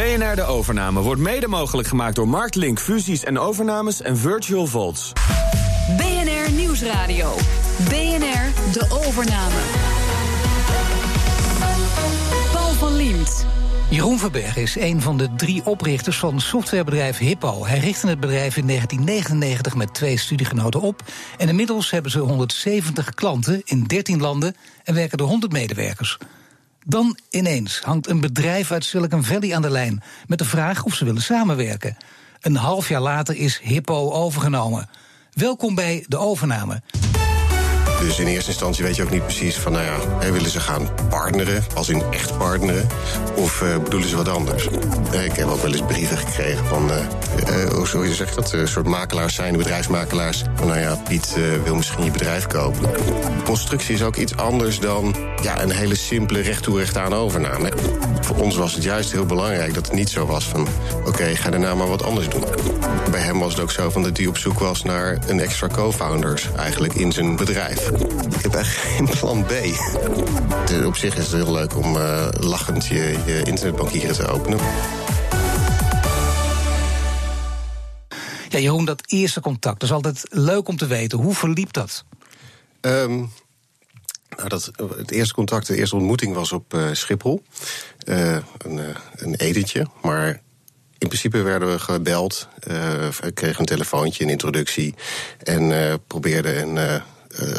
BNR 0.00 0.36
De 0.36 0.42
Overname 0.42 1.00
wordt 1.00 1.20
mede 1.20 1.48
mogelijk 1.48 1.88
gemaakt 1.88 2.14
door 2.14 2.28
Marktlink 2.28 2.78
Fusies 2.78 3.24
en 3.24 3.38
Overnames 3.38 4.02
en 4.02 4.16
Virtual 4.16 4.66
Vaults. 4.66 5.12
BNR 5.96 6.52
Nieuwsradio. 6.52 7.34
BNR 7.88 8.72
De 8.72 8.86
Overname. 9.06 9.60
Paul 12.52 12.72
van 12.72 12.96
Liemt. 12.96 13.46
Jeroen 13.90 14.18
Verberg 14.18 14.56
is 14.56 14.76
een 14.76 15.00
van 15.00 15.16
de 15.16 15.34
drie 15.36 15.64
oprichters 15.64 16.18
van 16.18 16.40
softwarebedrijf 16.40 17.18
Hippo. 17.18 17.66
Hij 17.66 17.78
richtte 17.78 18.08
het 18.08 18.20
bedrijf 18.20 18.56
in 18.56 18.66
1999 18.66 19.74
met 19.74 19.94
twee 19.94 20.18
studiegenoten 20.18 20.80
op. 20.80 21.02
En 21.38 21.48
inmiddels 21.48 21.90
hebben 21.90 22.10
ze 22.10 22.18
170 22.18 23.14
klanten 23.14 23.62
in 23.64 23.84
13 23.84 24.20
landen 24.20 24.56
en 24.84 24.94
werken 24.94 25.18
er 25.18 25.24
100 25.24 25.52
medewerkers. 25.52 26.18
Dan 26.90 27.16
ineens 27.30 27.80
hangt 27.80 28.08
een 28.08 28.20
bedrijf 28.20 28.72
uit 28.72 28.84
Silicon 28.84 29.24
Valley 29.24 29.54
aan 29.54 29.62
de 29.62 29.70
lijn 29.70 30.02
met 30.26 30.38
de 30.38 30.44
vraag 30.44 30.84
of 30.84 30.94
ze 30.94 31.04
willen 31.04 31.22
samenwerken. 31.22 31.96
Een 32.40 32.56
half 32.56 32.88
jaar 32.88 33.00
later 33.00 33.36
is 33.36 33.60
Hippo 33.62 34.10
overgenomen. 34.12 34.88
Welkom 35.32 35.74
bij 35.74 36.04
de 36.08 36.18
overname. 36.18 36.82
Dus 38.00 38.18
in 38.18 38.26
eerste 38.26 38.50
instantie 38.50 38.84
weet 38.84 38.96
je 38.96 39.02
ook 39.02 39.10
niet 39.10 39.24
precies 39.24 39.56
van, 39.56 39.72
nou 39.72 39.84
ja, 39.84 40.30
willen 40.32 40.50
ze 40.50 40.60
gaan 40.60 40.88
partneren, 41.08 41.64
als 41.74 41.88
in 41.88 42.02
echt 42.10 42.38
partneren, 42.38 42.88
of 43.34 43.62
uh, 43.62 43.78
bedoelen 43.78 44.08
ze 44.08 44.16
wat 44.16 44.28
anders? 44.28 44.68
Uh, 45.12 45.24
ik 45.24 45.32
heb 45.32 45.48
ook 45.48 45.62
wel 45.62 45.72
eens 45.72 45.82
brieven 45.86 46.16
gekregen 46.16 46.64
van, 46.66 46.90
hoe 47.92 48.08
je 48.08 48.14
zegt 48.14 48.34
dat, 48.34 48.52
een 48.52 48.68
soort 48.68 48.86
makelaars 48.86 49.34
zijn, 49.34 49.56
bedrijfsmakelaars. 49.56 50.42
Van, 50.54 50.66
nou 50.66 50.78
ja, 50.78 50.94
Piet 50.94 51.36
wil 51.64 51.74
misschien 51.74 52.04
je 52.04 52.10
bedrijf 52.10 52.46
kopen. 52.46 52.90
Constructie 53.44 53.94
is 53.94 54.02
ook 54.02 54.16
iets 54.16 54.36
anders 54.36 54.78
dan 54.78 55.14
ja, 55.42 55.62
een 55.62 55.70
hele 55.70 55.94
simpele 55.94 56.40
recht 56.40 56.62
toe 56.62 56.78
recht 56.78 56.96
aan 56.96 57.14
overname. 57.14 57.72
Voor 58.20 58.36
ons 58.36 58.56
was 58.56 58.74
het 58.74 58.82
juist 58.82 59.12
heel 59.12 59.26
belangrijk 59.26 59.74
dat 59.74 59.86
het 59.86 59.94
niet 59.94 60.10
zo 60.10 60.26
was 60.26 60.44
van, 60.44 60.68
oké, 61.04 61.36
ga 61.36 61.50
daarna 61.50 61.74
maar 61.74 61.88
wat 61.88 62.02
anders 62.02 62.28
doen. 62.28 62.44
Bij 63.10 63.20
hem 63.20 63.38
was 63.38 63.52
het 63.52 63.62
ook 63.62 63.70
zo 63.70 63.90
van 63.90 64.02
dat 64.02 64.16
hij 64.16 64.26
op 64.26 64.38
zoek 64.38 64.58
was 64.58 64.82
naar 64.82 65.18
een 65.26 65.40
extra 65.40 65.66
co-founders 65.66 66.48
eigenlijk 66.56 66.94
in 66.94 67.12
zijn 67.12 67.36
bedrijf. 67.36 67.89
Ik 67.90 68.42
heb 68.42 68.54
eigenlijk 68.54 68.96
geen 68.96 69.08
plan 69.18 69.44
B. 69.44 69.52
op 70.86 70.96
zich 70.96 71.16
is 71.16 71.32
het 71.32 71.44
heel 71.44 71.52
leuk 71.52 71.76
om 71.76 71.96
uh, 71.96 72.28
lachend 72.30 72.86
je, 72.86 73.18
je 73.26 73.42
internetbankieren 73.44 74.14
te 74.14 74.26
openen. 74.26 74.58
Ja, 78.48 78.58
Jeroen, 78.58 78.84
dat 78.84 79.02
eerste 79.06 79.40
contact, 79.40 79.80
dat 79.80 79.88
is 79.88 79.94
altijd 79.94 80.26
leuk 80.28 80.68
om 80.68 80.76
te 80.76 80.86
weten. 80.86 81.18
Hoe 81.18 81.34
verliep 81.34 81.72
dat? 81.72 82.04
Um, 82.80 83.32
nou, 84.36 84.48
dat, 84.48 84.70
het 84.96 85.10
eerste 85.10 85.34
contact, 85.34 85.66
de 85.66 85.76
eerste 85.76 85.96
ontmoeting 85.96 86.34
was 86.34 86.52
op 86.52 86.74
uh, 86.74 86.88
Schiphol. 86.92 87.42
Uh, 88.04 88.36
een, 88.58 88.80
een 89.14 89.34
etentje, 89.34 89.86
maar 90.02 90.40
in 90.98 91.08
principe 91.08 91.42
werden 91.42 91.70
we 91.70 91.78
gebeld. 91.78 92.48
kregen 93.34 93.60
een 93.60 93.66
telefoontje, 93.66 94.24
een 94.24 94.30
introductie. 94.30 94.94
En 95.42 96.00
probeerden 96.06 96.62
een 96.62 96.76
uh, 96.76 97.02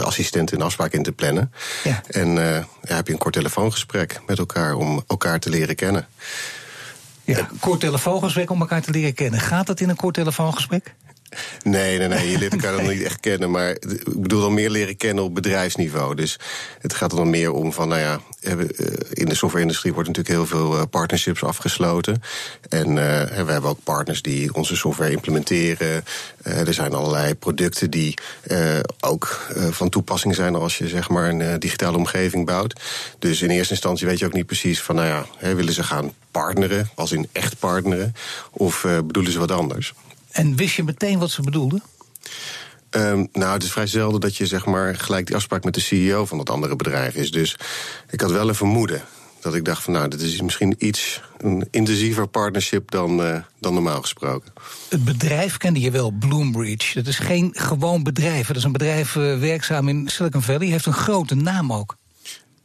assistent 0.01 0.51
een 0.51 0.61
afspraak 0.61 0.93
in 0.93 1.03
te 1.03 1.11
plannen. 1.11 1.51
Ja. 1.83 2.01
En 2.07 2.29
ja, 2.33 2.65
heb 2.81 3.07
je 3.07 3.13
een 3.13 3.19
kort 3.19 3.33
telefoongesprek 3.33 4.19
met 4.27 4.37
elkaar 4.37 4.73
om 4.73 5.03
elkaar 5.07 5.39
te 5.39 5.49
leren 5.49 5.75
kennen. 5.75 6.07
Ja, 7.23 7.49
kort 7.59 7.79
telefoongesprek 7.79 8.49
om 8.49 8.59
elkaar 8.59 8.81
te 8.81 8.91
leren 8.91 9.13
kennen. 9.13 9.39
Gaat 9.39 9.67
dat 9.67 9.79
in 9.79 9.89
een 9.89 9.95
kort 9.95 10.13
telefoongesprek? 10.13 10.93
Nee, 11.63 11.97
nee, 11.97 12.07
nee, 12.07 12.31
je 12.31 12.37
leert 12.37 12.51
elkaar 12.51 12.75
dan 12.75 12.87
niet 12.87 13.03
echt 13.03 13.19
kennen. 13.19 13.51
Maar 13.51 13.69
ik 13.69 14.21
bedoel 14.21 14.41
dan 14.41 14.53
meer 14.53 14.69
leren 14.69 14.97
kennen 14.97 15.23
op 15.23 15.35
bedrijfsniveau. 15.35 16.15
Dus 16.15 16.39
het 16.79 16.93
gaat 16.93 17.11
er 17.11 17.17
dan 17.17 17.29
meer 17.29 17.51
om 17.51 17.73
van, 17.73 17.87
nou 17.87 18.01
ja, 18.01 18.19
eh, 18.41 18.53
in 19.11 19.25
de 19.25 19.35
softwareindustrie 19.35 19.93
wordt 19.93 20.07
natuurlijk 20.09 20.35
heel 20.35 20.47
veel 20.47 20.77
eh, 20.77 20.83
partnerships 20.89 21.43
afgesloten. 21.43 22.21
En 22.69 22.87
uh, 22.87 22.95
we 23.23 23.51
hebben 23.51 23.63
ook 23.63 23.83
partners 23.83 24.21
die 24.21 24.53
onze 24.53 24.75
software 24.75 25.11
implementeren. 25.11 26.03
Er 26.43 26.73
zijn 26.73 26.93
allerlei 26.93 27.35
producten 27.35 27.89
die 27.89 28.13
ook 28.99 29.47
van 29.69 29.89
toepassing 29.89 30.35
zijn 30.35 30.55
als 30.55 30.77
je 30.77 30.87
zeg 30.87 31.09
maar 31.09 31.29
een 31.29 31.59
digitale 31.59 31.97
omgeving 31.97 32.45
bouwt. 32.45 32.81
Dus 33.19 33.41
in 33.41 33.49
eerste 33.49 33.73
instantie 33.73 34.07
weet 34.07 34.19
je 34.19 34.25
ook 34.25 34.33
niet 34.33 34.45
precies 34.45 34.81
van, 34.81 34.95
nou 34.95 35.07
ja, 35.07 35.55
willen 35.55 35.73
ze 35.73 35.83
gaan 35.83 36.13
partneren, 36.31 36.89
als 36.95 37.11
in 37.11 37.27
echt 37.31 37.59
partneren, 37.59 38.15
of 38.51 38.81
bedoelen 39.05 39.31
ze 39.31 39.39
wat 39.39 39.51
anders? 39.51 39.93
En 40.31 40.55
wist 40.55 40.75
je 40.75 40.83
meteen 40.83 41.19
wat 41.19 41.31
ze 41.31 41.41
bedoelden? 41.41 41.83
Um, 42.95 43.27
nou, 43.31 43.53
het 43.53 43.63
is 43.63 43.71
vrij 43.71 43.87
zelden 43.87 44.21
dat 44.21 44.37
je 44.37 44.45
zeg 44.45 44.65
maar 44.65 44.95
gelijk 44.95 45.25
die 45.25 45.35
afspraak 45.35 45.63
met 45.63 45.73
de 45.73 45.79
CEO 45.79 46.25
van 46.25 46.37
dat 46.37 46.49
andere 46.49 46.75
bedrijf 46.75 47.15
is. 47.15 47.31
Dus 47.31 47.55
ik 48.09 48.21
had 48.21 48.31
wel 48.31 48.47
een 48.49 48.55
vermoeden. 48.55 49.01
Dat 49.41 49.55
ik 49.55 49.65
dacht 49.65 49.83
van 49.83 49.93
nou, 49.93 50.07
dit 50.07 50.21
is 50.21 50.41
misschien 50.41 50.75
iets 50.77 51.21
een 51.37 51.67
intensiever 51.71 52.27
partnership 52.27 52.91
dan, 52.91 53.19
uh, 53.19 53.39
dan 53.59 53.73
normaal 53.73 54.01
gesproken. 54.01 54.53
Het 54.89 55.03
bedrijf 55.03 55.57
kende 55.57 55.79
je 55.79 55.91
wel, 55.91 56.11
Bloombridge. 56.11 56.93
Dat 56.93 57.07
is 57.07 57.19
geen 57.19 57.49
gewoon 57.53 58.03
bedrijf. 58.03 58.47
Dat 58.47 58.55
is 58.55 58.63
een 58.63 58.71
bedrijf 58.71 59.15
uh, 59.15 59.39
werkzaam 59.39 59.87
in 59.87 60.07
Silicon 60.07 60.41
Valley. 60.41 60.67
Heeft 60.67 60.85
een 60.85 60.93
grote 60.93 61.35
naam 61.35 61.73
ook. 61.73 61.97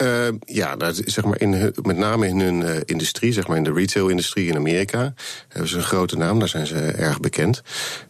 Uh, 0.02 0.28
ja, 0.44 0.74
nou, 0.74 0.94
zeg 1.04 1.24
maar 1.24 1.40
in, 1.40 1.74
met 1.82 1.96
name 1.96 2.26
in 2.26 2.40
hun 2.40 2.60
uh, 2.60 2.76
industrie, 2.84 3.32
zeg 3.32 3.46
maar 3.46 3.56
in 3.56 3.64
de 3.64 3.72
retail-industrie 3.72 4.48
in 4.48 4.56
Amerika, 4.56 5.14
hebben 5.48 5.70
ze 5.70 5.76
een 5.76 5.82
grote 5.82 6.16
naam, 6.16 6.38
daar 6.38 6.48
zijn 6.48 6.66
ze 6.66 6.76
erg 6.76 7.20
bekend. 7.20 7.62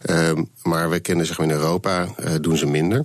Uh, 0.09 0.31
maar 0.63 0.89
we 0.89 0.99
kennen 0.99 1.25
zeg 1.25 1.37
maar 1.37 1.47
in 1.47 1.53
Europa, 1.53 2.07
uh, 2.19 2.31
doen 2.41 2.57
ze 2.57 2.65
minder. 2.65 3.03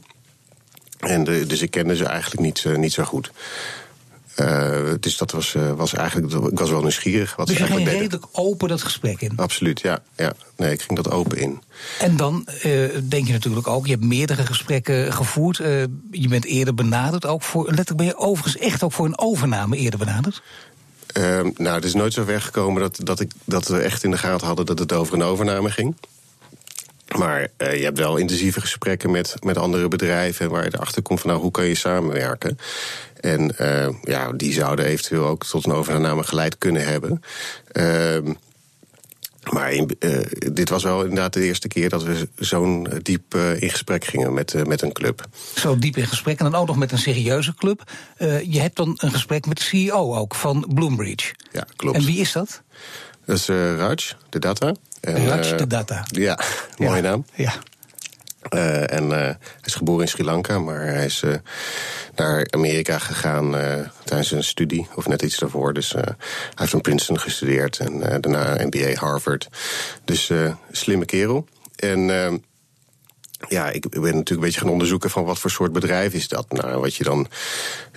En 0.98 1.25
dus 1.25 1.62
ik 1.62 1.71
kende 1.71 1.97
ze 1.97 2.04
eigenlijk 2.04 2.42
niet, 2.42 2.76
niet 2.76 2.92
zo 2.92 3.04
goed. 3.04 3.31
Uh, 4.37 4.93
dus 5.00 5.16
dat 5.16 5.31
was, 5.31 5.54
uh, 5.54 5.72
was 5.72 5.94
eigenlijk, 5.94 6.32
ik 6.50 6.59
was 6.59 6.70
wel 6.70 6.81
nieuwsgierig. 6.81 7.37
Wat 7.37 7.47
dus 7.47 7.56
je 7.56 7.65
ging 7.65 7.88
redelijk 7.88 8.25
open 8.32 8.69
dat 8.69 8.82
gesprek 8.82 9.20
in? 9.20 9.32
Absoluut, 9.37 9.81
ja, 9.81 10.03
ja. 10.16 10.32
Nee, 10.56 10.72
ik 10.72 10.82
ging 10.82 11.03
dat 11.03 11.10
open 11.10 11.38
in. 11.38 11.62
En 11.98 12.16
dan 12.16 12.47
uh, 12.65 12.88
denk 13.09 13.26
je 13.26 13.32
natuurlijk 13.32 13.66
ook, 13.66 13.87
je 13.87 13.92
hebt 13.92 14.04
meerdere 14.04 14.47
gesprekken 14.47 15.12
gevoerd. 15.12 15.56
je 16.10 16.28
bent 16.28 16.44
eerder 16.44 16.75
benaderd, 16.75 17.26
ook 17.26 17.42
voor, 17.42 17.65
letterlijk 17.65 17.97
ben 17.97 18.06
je 18.06 18.16
overigens 18.16 18.56
echt 18.56 18.82
ook 18.82 18.92
voor 18.92 19.06
een 19.06 19.19
overname 19.19 19.76
eerder 19.76 19.98
benaderd? 19.98 20.42
Ehm, 21.06 21.50
nou, 21.56 21.75
het 21.75 21.84
is 21.84 21.94
nooit 21.94 22.12
zo 22.12 22.25
ver 22.25 22.41
gekomen 22.41 22.82
dat, 22.82 22.98
dat, 23.03 23.21
ik, 23.21 23.32
dat 23.44 23.69
we 23.69 23.78
echt 23.78 24.04
in 24.04 24.10
de 24.10 24.19
gaten 24.19 24.47
hadden 24.47 24.66
dat 24.66 24.78
het 24.78 24.92
over 24.92 25.15
een 25.15 25.22
overname 25.22 25.71
ging. 25.71 25.94
Maar 27.18 27.48
uh, 27.58 27.76
je 27.76 27.84
hebt 27.84 27.98
wel 27.98 28.16
intensieve 28.16 28.60
gesprekken 28.60 29.10
met, 29.10 29.34
met 29.44 29.58
andere 29.58 29.88
bedrijven 29.88 30.50
waar 30.50 30.64
je 30.64 30.74
erachter 30.74 31.02
komt 31.02 31.20
van 31.20 31.30
nou, 31.30 31.42
hoe 31.42 31.50
kan 31.50 31.64
je 31.64 31.74
samenwerken. 31.74 32.58
En 33.20 33.54
uh, 33.60 33.88
ja, 34.02 34.32
die 34.32 34.52
zouden 34.52 34.84
eventueel 34.84 35.26
ook 35.26 35.44
tot 35.44 35.66
een 35.66 35.72
overname 35.72 36.22
geleid 36.22 36.58
kunnen 36.58 36.84
hebben. 36.86 37.22
Uh, 37.72 38.18
maar 39.52 39.72
in, 39.72 39.96
uh, 40.00 40.18
dit 40.52 40.68
was 40.68 40.82
wel 40.82 41.00
inderdaad 41.00 41.32
de 41.32 41.44
eerste 41.44 41.68
keer 41.68 41.88
dat 41.88 42.02
we 42.02 42.28
zo'n 42.36 42.88
diep 43.02 43.34
in 43.34 43.70
gesprek 43.70 44.04
gingen 44.04 44.34
met, 44.34 44.66
met 44.66 44.82
een 44.82 44.92
club. 44.92 45.26
Zo 45.54 45.78
diep 45.78 45.96
in 45.96 46.06
gesprek 46.06 46.38
en 46.38 46.50
dan 46.50 46.60
ook 46.60 46.66
nog 46.66 46.76
met 46.76 46.92
een 46.92 46.98
serieuze 46.98 47.54
club. 47.54 47.90
je 48.48 48.60
hebt 48.60 48.76
dan 48.76 48.94
een 48.96 49.12
gesprek 49.12 49.46
met 49.46 49.56
de 49.56 49.64
CEO 49.64 50.16
ook 50.16 50.34
van 50.34 50.70
Bloombridge. 50.74 51.34
Ja, 51.52 51.66
klopt. 51.76 51.96
En 51.96 52.04
wie 52.04 52.18
is 52.18 52.32
dat? 52.32 52.62
Dat 53.25 53.37
is 53.37 53.47
Raj, 53.47 53.97
de 54.28 54.38
data. 54.38 54.75
En, 55.00 55.27
Raj, 55.27 55.56
de 55.56 55.66
data. 55.66 56.05
Ja, 56.06 56.38
mooie 56.78 56.97
ja. 56.97 57.00
naam. 57.00 57.25
Ja. 57.34 57.53
Uh, 58.50 58.93
en 58.93 59.05
uh, 59.05 59.10
hij 59.10 59.38
is 59.65 59.75
geboren 59.75 60.03
in 60.03 60.09
Sri 60.09 60.25
Lanka, 60.25 60.59
maar 60.59 60.81
hij 60.81 61.05
is 61.05 61.22
uh, 61.22 61.34
naar 62.15 62.47
Amerika 62.50 62.99
gegaan 62.99 63.50
tijdens 64.05 64.28
zijn 64.28 64.44
studie, 64.44 64.88
of 64.94 65.06
net 65.06 65.22
iets 65.22 65.38
daarvoor. 65.38 65.72
Dus 65.75 65.93
hij 65.93 66.15
heeft 66.55 66.72
in 66.72 66.81
Princeton 66.81 67.21
gestudeerd 67.21 67.78
en 67.78 67.99
daarna 67.99 68.66
MBA 68.66 68.94
Harvard. 68.94 69.49
Dus 70.04 70.31
slimme 70.71 71.04
kerel. 71.04 71.47
En 71.77 72.10
ja, 73.48 73.70
ik 73.70 73.88
ben 73.88 74.03
natuurlijk 74.03 74.30
een 74.30 74.41
beetje 74.41 74.60
gaan 74.60 74.69
onderzoeken 74.69 75.10
van 75.10 75.25
wat 75.25 75.38
voor 75.38 75.50
soort 75.50 75.72
bedrijf 75.72 76.12
is 76.12 76.28
dat. 76.28 76.53
Nou, 76.53 76.80
wat 76.80 76.94
je 76.94 77.04
dan 77.04 77.26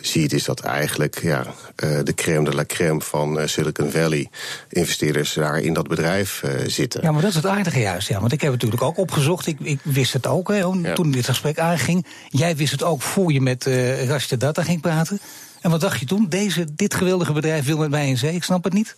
ziet 0.01 0.33
is 0.33 0.44
dat 0.44 0.59
eigenlijk 0.59 1.22
ja, 1.22 1.45
uh, 1.83 2.00
de 2.03 2.13
crème 2.13 2.50
de 2.50 2.56
la 2.56 2.66
crème 2.66 3.01
van 3.01 3.39
uh, 3.39 3.47
Silicon 3.47 3.91
Valley 3.91 4.29
investeerders 4.69 5.33
daar 5.33 5.59
in 5.59 5.73
dat 5.73 5.88
bedrijf 5.88 6.42
uh, 6.45 6.51
zitten. 6.68 7.01
Ja, 7.03 7.12
maar 7.12 7.21
dat 7.21 7.30
is 7.30 7.36
het 7.36 7.45
aardige 7.45 7.80
juist. 7.80 8.07
Ja, 8.07 8.19
want 8.19 8.31
ik 8.31 8.42
heb 8.42 8.51
het 8.51 8.62
natuurlijk 8.62 8.89
ook 8.89 8.97
opgezocht. 8.97 9.47
Ik, 9.47 9.59
ik 9.59 9.80
wist 9.83 10.13
het 10.13 10.27
ook 10.27 10.47
hè, 10.47 10.57
ja. 10.57 10.94
toen 10.94 11.12
dit 11.12 11.25
gesprek 11.25 11.59
aanging. 11.59 12.06
Jij 12.30 12.56
wist 12.56 12.71
het 12.71 12.83
ook 12.83 13.01
voor 13.01 13.31
je 13.31 13.42
met 13.42 13.65
uh, 13.65 14.07
Rashid 14.07 14.39
Data 14.39 14.63
ging 14.63 14.81
praten. 14.81 15.19
En 15.62 15.71
wat 15.71 15.81
dacht 15.81 16.00
je 16.00 16.06
toen? 16.06 16.25
Deze, 16.30 16.65
dit 16.75 16.94
geweldige 16.94 17.33
bedrijf 17.33 17.65
wil 17.65 17.77
met 17.77 17.89
mij 17.89 18.07
in 18.07 18.18
zee. 18.18 18.33
Ik 18.33 18.44
snap 18.44 18.63
het 18.63 18.74
niet. 18.74 18.95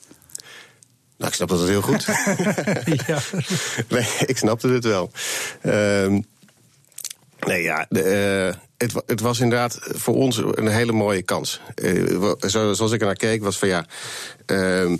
Nou, 1.17 1.29
ik 1.29 1.35
snap 1.35 1.49
dat 1.49 1.67
heel 1.67 1.81
goed. 1.81 2.05
ja. 3.07 3.19
nee, 3.95 4.07
ik 4.25 4.37
snapte 4.37 4.67
het 4.67 4.83
wel. 4.83 5.11
Uh, 5.61 6.19
Nee, 7.39 7.61
ja, 7.61 7.85
de, 7.89 8.53
uh, 8.53 8.61
het, 8.77 9.03
het, 9.05 9.21
was 9.21 9.39
inderdaad 9.39 9.79
voor 9.81 10.15
ons 10.15 10.37
een 10.37 10.67
hele 10.67 10.91
mooie 10.91 11.21
kans. 11.21 11.61
Uh, 11.75 12.31
zoals 12.41 12.91
ik 12.91 12.99
er 12.99 13.05
naar 13.05 13.15
keek, 13.15 13.43
was 13.43 13.59
van 13.59 13.67
ja. 13.67 13.85
Uh, 14.51 14.97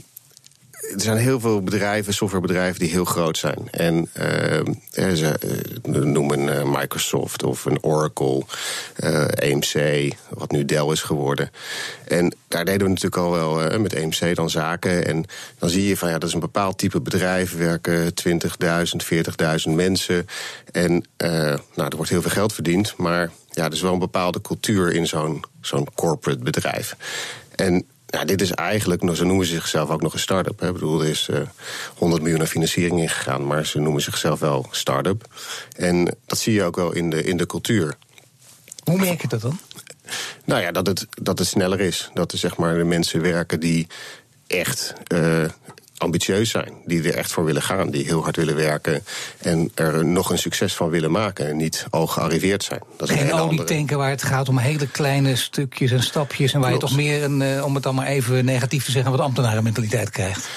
er 0.93 1.01
zijn 1.01 1.17
heel 1.17 1.39
veel 1.39 1.61
bedrijven, 1.61 2.13
softwarebedrijven, 2.13 2.79
die 2.79 2.89
heel 2.89 3.05
groot 3.05 3.37
zijn. 3.37 3.67
En 3.71 3.95
uh, 3.95 5.13
ze 5.13 5.35
noemen 5.83 6.39
uh, 6.39 6.63
Microsoft 6.63 7.43
of 7.43 7.65
een 7.65 7.83
Oracle, 7.83 8.43
EMC, 9.35 10.13
wat 10.29 10.51
nu 10.51 10.65
Dell 10.65 10.91
is 10.91 11.01
geworden. 11.01 11.51
En 12.07 12.35
daar 12.47 12.65
deden 12.65 12.81
we 12.81 12.87
natuurlijk 12.87 13.17
al 13.17 13.31
wel 13.31 13.79
met 13.79 13.93
EMC 13.93 14.35
dan 14.35 14.49
zaken. 14.49 15.05
En 15.05 15.25
dan 15.59 15.69
zie 15.69 15.87
je 15.87 15.97
van 15.97 16.09
ja, 16.09 16.17
dat 16.17 16.27
is 16.27 16.33
een 16.33 16.39
bepaald 16.39 16.77
type 16.77 17.01
bedrijf. 17.01 17.57
werken 17.57 18.13
20.000, 18.27 18.37
40.000 19.67 19.73
mensen. 19.75 20.27
En 20.71 21.05
nou, 21.17 21.89
er 21.89 21.95
wordt 21.95 22.11
heel 22.11 22.21
veel 22.21 22.31
geld 22.31 22.53
verdiend, 22.53 22.93
maar 22.97 23.31
ja, 23.51 23.65
er 23.65 23.71
is 23.71 23.81
wel 23.81 23.93
een 23.93 23.99
bepaalde 23.99 24.41
cultuur 24.41 24.93
in 24.93 25.07
zo'n 25.07 25.43
zo'n 25.61 25.87
corporate 25.95 26.43
bedrijf. 26.43 26.95
En 27.55 27.85
ja, 28.07 28.25
dit 28.25 28.42
is 28.42 28.51
eigenlijk, 28.51 29.15
ze 29.15 29.25
noemen 29.25 29.45
zichzelf 29.45 29.89
ook 29.89 30.01
nog 30.01 30.13
een 30.13 30.19
start-up. 30.19 30.63
Ik 30.63 30.74
bedoel, 30.74 31.01
er 31.01 31.09
is 31.09 31.27
uh, 31.31 31.38
eh, 31.38 31.48
100 31.95 32.21
miljoen 32.21 32.39
aan 32.39 32.48
financiering 32.48 33.00
ingegaan, 33.00 33.48
maar 33.48 33.65
ze 33.65 33.80
noemen 33.80 34.01
zichzelf 34.01 34.39
wel 34.39 34.68
start-up. 34.71 35.25
En 35.75 36.15
dat 36.25 36.38
zie 36.38 36.54
je 36.54 36.63
ook 36.63 36.75
wel 36.75 36.94
in 36.94 37.09
de, 37.09 37.24
in 37.24 37.38
de 37.38 37.45
cultuur. 37.45 37.95
Hoe 38.83 39.00
merk 39.00 39.21
je 39.21 39.27
dat 39.27 39.42
dan? 39.42 39.59
Nou 40.45 40.62
ja, 40.62 40.71
dat 40.71 40.88
het, 40.88 41.07
dat 41.21 41.39
het 41.39 41.48
sneller 41.48 41.80
is. 41.80 42.09
Dat 42.13 42.31
er 42.31 42.38
zeg 42.38 42.57
maar 42.57 42.77
de 42.77 42.83
mensen 42.83 43.21
werken 43.21 43.59
die 43.59 43.88
echt 44.48 44.94
uh, 45.13 45.45
ambitieus 45.97 46.49
zijn. 46.49 46.73
Die 46.85 47.03
er 47.03 47.15
echt 47.15 47.31
voor 47.31 47.45
willen 47.45 47.61
gaan. 47.61 47.89
Die 47.89 48.05
heel 48.05 48.23
hard 48.23 48.35
willen 48.35 48.55
werken. 48.55 49.03
En 49.38 49.71
er 49.75 50.05
nog 50.05 50.29
een 50.29 50.38
succes 50.38 50.73
van 50.73 50.89
willen 50.89 51.11
maken. 51.11 51.47
En 51.47 51.57
niet 51.57 51.85
al 51.89 52.07
gearriveerd 52.07 52.63
zijn. 52.63 52.81
Dat 52.97 53.09
is 53.09 53.15
Geen 53.15 53.33
olietanken 53.33 53.97
waar 53.97 54.09
het 54.09 54.23
gaat 54.23 54.49
om 54.49 54.57
hele 54.57 54.88
kleine 54.88 55.35
stukjes 55.35 55.91
en 55.91 56.03
stapjes. 56.03 56.53
En 56.53 56.59
waar 56.59 56.71
je 56.71 56.77
toch 56.77 56.95
meer, 56.95 57.23
een, 57.23 57.41
eh, 57.41 57.65
om 57.65 57.73
het 57.73 57.83
dan 57.83 57.95
maar 57.95 58.07
even 58.07 58.45
negatief 58.45 58.85
te 58.85 58.91
zeggen, 58.91 59.11
wat 59.11 59.21
ambtenarenmentaliteit 59.21 60.09
krijgt. 60.09 60.47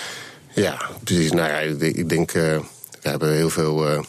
Ja, 0.55 0.81
precies. 1.05 1.33
Nou 1.33 1.49
ja, 1.49 1.59
ik 1.79 2.09
denk, 2.09 2.35
uh, 2.35 2.43
we 3.03 3.09
hebben 3.09 3.35
heel 3.35 3.51
veel. 3.51 3.93
Uh, 3.93 4.01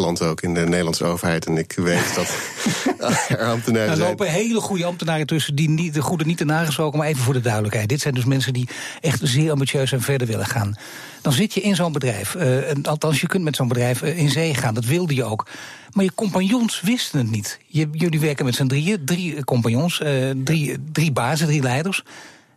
klanten 0.00 0.26
ook 0.26 0.40
in 0.40 0.54
de 0.54 0.60
Nederlandse 0.60 1.04
overheid. 1.04 1.46
En 1.46 1.56
ik 1.56 1.72
weet 1.76 2.14
dat 2.14 2.38
er 3.38 3.44
ambtenaren 3.44 3.96
zijn. 3.96 4.00
Er 4.00 4.08
lopen 4.08 4.26
hele 4.26 4.60
goede 4.60 4.84
ambtenaren 4.84 5.26
tussen 5.26 5.54
die 5.54 5.68
niet, 5.68 5.94
de 5.94 6.02
goede 6.02 6.24
niet 6.24 6.36
te 6.36 6.44
nagesproken. 6.44 6.98
Maar 6.98 7.08
even 7.08 7.22
voor 7.22 7.34
de 7.34 7.40
duidelijkheid. 7.40 7.88
Dit 7.88 8.00
zijn 8.00 8.14
dus 8.14 8.24
mensen 8.24 8.52
die 8.52 8.68
echt 9.00 9.20
zeer 9.22 9.50
ambitieus 9.50 9.92
en 9.92 10.00
verder 10.00 10.26
willen 10.26 10.46
gaan. 10.46 10.76
Dan 11.22 11.32
zit 11.32 11.54
je 11.54 11.60
in 11.60 11.74
zo'n 11.74 11.92
bedrijf. 11.92 12.34
Uh, 12.34 12.58
althans, 12.82 13.20
je 13.20 13.26
kunt 13.26 13.44
met 13.44 13.56
zo'n 13.56 13.68
bedrijf 13.68 14.02
uh, 14.02 14.18
in 14.18 14.30
zee 14.30 14.54
gaan. 14.54 14.74
Dat 14.74 14.84
wilde 14.84 15.14
je 15.14 15.24
ook. 15.24 15.46
Maar 15.92 16.04
je 16.04 16.14
compagnons 16.14 16.80
wisten 16.80 17.18
het 17.18 17.30
niet. 17.30 17.58
Je, 17.66 17.88
jullie 17.92 18.20
werken 18.20 18.44
met 18.44 18.54
z'n 18.54 18.66
drieën. 18.66 19.04
Drie 19.04 19.44
compagnons. 19.44 20.00
Uh, 20.00 20.30
drie, 20.44 20.76
drie 20.92 21.12
bazen, 21.12 21.46
drie 21.46 21.62
leiders. 21.62 22.02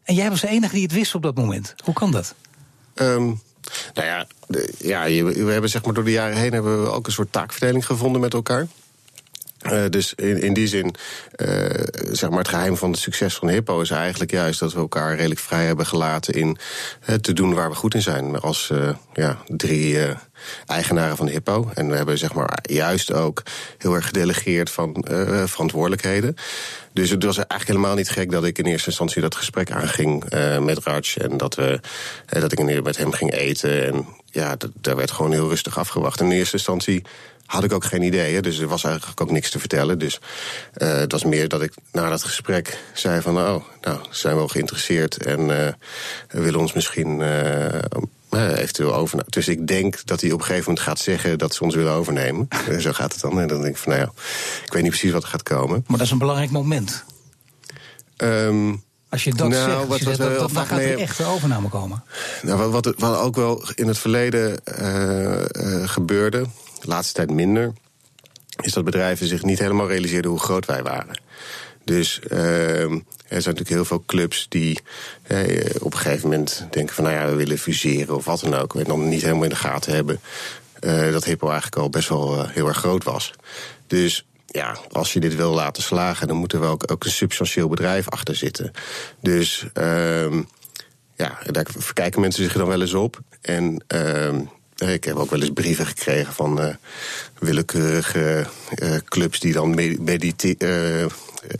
En 0.03 0.15
jij 0.15 0.29
was 0.29 0.41
de 0.41 0.49
enige 0.49 0.73
die 0.73 0.83
het 0.83 0.93
wist 0.93 1.15
op 1.15 1.21
dat 1.21 1.35
moment. 1.35 1.75
Hoe 1.83 1.93
kan 1.93 2.11
dat? 2.11 2.35
Um, 2.95 3.41
nou 3.94 4.08
ja, 4.08 4.28
ja, 4.78 5.24
we 5.24 5.52
hebben 5.52 5.69
zeg 5.69 5.84
maar 5.86 5.94
door 5.94 6.04
de 6.04 6.12
jaren 6.12 6.38
heen 6.38 6.54
hebben 6.54 6.84
we 6.84 6.90
ook 6.90 7.06
een 7.06 7.12
soort 7.12 7.31
taakverdeling 7.31 7.86
gevonden 7.86 8.22
met 8.22 8.34
elkaar. 8.34 8.68
Uh, 9.62 9.84
dus 9.90 10.13
in, 10.13 10.42
in 10.42 10.54
die 10.54 10.68
zin, 10.68 10.96
uh, 11.38 11.69
zeg 12.21 12.29
maar, 12.29 12.39
het 12.39 12.47
geheim 12.47 12.77
van 12.77 12.91
het 12.91 13.00
succes 13.00 13.35
van 13.35 13.50
Hippo 13.50 13.81
is 13.81 13.89
eigenlijk 13.89 14.31
juist 14.31 14.59
dat 14.59 14.73
we 14.73 14.79
elkaar 14.79 15.15
redelijk 15.15 15.39
vrij 15.39 15.65
hebben 15.65 15.85
gelaten 15.85 16.33
in 16.33 16.57
uh, 17.09 17.15
te 17.15 17.33
doen 17.33 17.53
waar 17.53 17.69
we 17.69 17.75
goed 17.75 17.94
in 17.94 18.01
zijn. 18.01 18.39
Als 18.39 18.71
ja, 19.13 19.38
drie 19.45 19.97
eigenaren 20.65 21.18
van 21.18 21.27
Hippo. 21.27 21.71
En 21.73 21.89
we 21.89 21.95
hebben 21.95 22.18
zeg 22.18 22.33
maar 22.33 22.59
juist 22.62 23.13
ook 23.13 23.44
heel 23.77 23.94
erg 23.94 24.06
gedelegeerd 24.06 24.69
van 24.69 25.06
verantwoordelijkheden. 25.45 26.35
Dus 26.94 27.09
het 27.09 27.23
was 27.23 27.38
eigenlijk 27.38 27.69
helemaal 27.69 27.95
niet 27.95 28.09
gek 28.09 28.31
dat 28.31 28.44
ik 28.44 28.57
in 28.57 28.65
eerste 28.65 28.88
instantie 28.88 29.21
dat 29.21 29.35
gesprek 29.35 29.71
aanging 29.71 30.24
met 30.59 30.83
Raj. 30.83 31.15
En 31.17 31.38
dat, 31.38 31.56
we, 31.56 31.79
dat 32.25 32.51
ik 32.51 32.83
met 32.83 32.97
hem 32.97 33.12
ging 33.12 33.33
eten. 33.33 33.85
En 33.85 34.06
ja, 34.25 34.56
daar 34.74 34.95
werd 34.95 35.12
gewoon 35.12 35.31
heel 35.31 35.50
rustig 35.50 35.77
afgewacht. 35.77 36.21
In 36.21 36.31
eerste 36.31 36.56
instantie 36.57 37.03
had 37.51 37.63
ik 37.63 37.74
ook 37.74 37.86
geen 37.86 38.01
idee. 38.01 38.42
Dus 38.42 38.59
er 38.59 38.68
was 38.68 38.83
eigenlijk 38.83 39.21
ook 39.21 39.31
niks 39.31 39.50
te 39.50 39.59
vertellen. 39.59 40.00
Dus 40.00 40.19
uh, 40.77 40.94
het 40.94 41.12
was 41.12 41.24
meer 41.24 41.48
dat 41.48 41.62
ik 41.62 41.74
na 41.92 42.09
dat 42.09 42.24
gesprek 42.24 42.77
zei 42.94 43.21
van... 43.21 43.38
oh, 43.38 43.63
nou, 43.81 44.00
zijn 44.09 44.33
we 44.33 44.39
wel 44.39 44.48
geïnteresseerd 44.48 45.24
en 45.24 45.39
uh, 45.39 45.68
willen 46.27 46.59
ons 46.59 46.74
misschien 46.74 47.19
uh, 47.19 48.57
eventueel 48.57 48.95
overnemen. 48.95 49.31
Dus 49.31 49.48
ik 49.48 49.68
denk 49.68 50.06
dat 50.06 50.21
hij 50.21 50.31
op 50.31 50.39
een 50.39 50.45
gegeven 50.45 50.68
moment 50.68 50.86
gaat 50.88 51.00
zeggen 51.00 51.38
dat 51.38 51.53
ze 51.53 51.63
ons 51.63 51.75
willen 51.75 51.94
overnemen. 51.94 52.48
Zo 52.80 52.92
gaat 52.92 53.12
het 53.12 53.21
dan. 53.21 53.39
En 53.39 53.48
dan 53.48 53.62
denk 53.62 53.75
ik 53.75 53.81
van, 53.81 53.92
nou 53.92 54.03
ja, 54.03 54.12
ik 54.65 54.74
weet 54.74 54.81
niet 54.81 54.92
precies 54.92 55.12
wat 55.12 55.24
er 55.24 55.30
gaat 55.30 55.44
komen. 55.44 55.83
Maar 55.88 55.98
dat 55.98 56.06
is 56.06 56.12
een 56.12 56.18
belangrijk 56.18 56.51
moment. 56.51 57.03
Um, 58.18 58.83
als 59.09 59.24
je 59.24 59.33
dat 59.33 59.50
nou, 59.50 59.69
zegt, 59.69 59.88
wat, 59.88 60.01
wat, 60.01 60.18
dat, 60.18 60.39
dat, 60.39 60.53
dan 60.53 60.65
gaat 60.65 60.80
er 60.80 61.00
echt 61.00 61.24
overname 61.24 61.69
komen. 61.69 62.03
Nou, 62.42 62.71
wat, 62.71 62.94
wat, 62.98 63.18
ook 63.18 63.36
wel 63.36 63.63
in 63.75 63.88
het 63.88 63.98
verleden 63.98 64.62
uh, 64.81 65.89
gebeurde 65.89 66.45
de 66.81 66.88
laatste 66.88 67.13
tijd 67.13 67.31
minder, 67.31 67.74
is 68.62 68.74
dat 68.74 68.83
bedrijven 68.83 69.28
zich 69.28 69.44
niet 69.44 69.60
helemaal 69.60 69.88
realiseerden 69.88 70.31
hoe 70.31 70.39
groot 70.39 70.66
wij 70.66 70.83
waren. 70.83 71.19
Dus 71.83 72.19
uh, 72.31 72.81
er 72.81 73.42
zijn 73.42 73.56
natuurlijk 73.56 73.69
heel 73.69 73.86
veel 73.86 74.04
clubs 74.06 74.45
die 74.50 74.80
uh, 75.28 75.66
op 75.80 75.94
een 75.94 76.00
gegeven 76.00 76.30
moment 76.30 76.66
denken 76.72 76.95
van 76.95 77.04
nou 77.04 77.16
ja, 77.16 77.25
we 77.25 77.36
willen 77.36 77.57
fuseren 77.57 78.16
of 78.16 78.25
wat 78.25 78.39
dan 78.39 78.54
ook. 78.54 78.75
En 78.75 78.83
dan 78.83 79.10
niet 79.10 79.22
helemaal 79.22 79.44
in 79.44 79.50
de 79.50 79.56
gaten 79.56 79.94
hebben 79.94 80.19
uh, 80.81 81.12
dat 81.12 81.24
Hippo 81.24 81.50
eigenlijk 81.50 81.81
al 81.81 81.89
best 81.89 82.10
wel 82.10 82.48
heel 82.48 82.68
erg 82.68 82.78
groot 82.78 83.04
was. 83.04 83.34
Dus 83.88 84.25
ja, 84.45 84.77
als 84.92 85.13
je 85.13 85.19
dit 85.19 85.36
wil 85.36 85.54
laten 85.54 85.84
slagen, 85.84 86.27
dan 86.27 86.38
moet 86.38 86.54
er 86.54 86.60
wel 86.60 86.72
ook, 86.72 86.92
ook 86.92 87.04
een 87.04 87.12
substantieel 87.12 87.68
bedrijf 87.68 88.10
achter 88.10 88.36
zitten. 88.36 88.72
Dus 89.22 89.66
ehm, 89.74 90.42
ja, 91.16 91.38
daar 91.45 91.66
verkijken 91.77 92.22
mensen 92.22 92.44
zich 92.44 92.54
dan 92.54 92.68
wel 92.68 92.81
eens 92.81 92.94
op. 92.94 93.19
En 93.42 93.84
ehm, 93.88 94.42
ik 94.89 95.04
heb 95.04 95.16
ook 95.16 95.30
wel 95.30 95.39
eens 95.39 95.51
brieven 95.54 95.86
gekregen 95.86 96.33
van 96.33 96.62
uh, 96.62 96.74
willekeurige 97.39 98.45
uh, 98.83 98.95
clubs 99.06 99.39
die 99.39 99.54
dan 99.54 99.75
mediteren. 100.00 101.10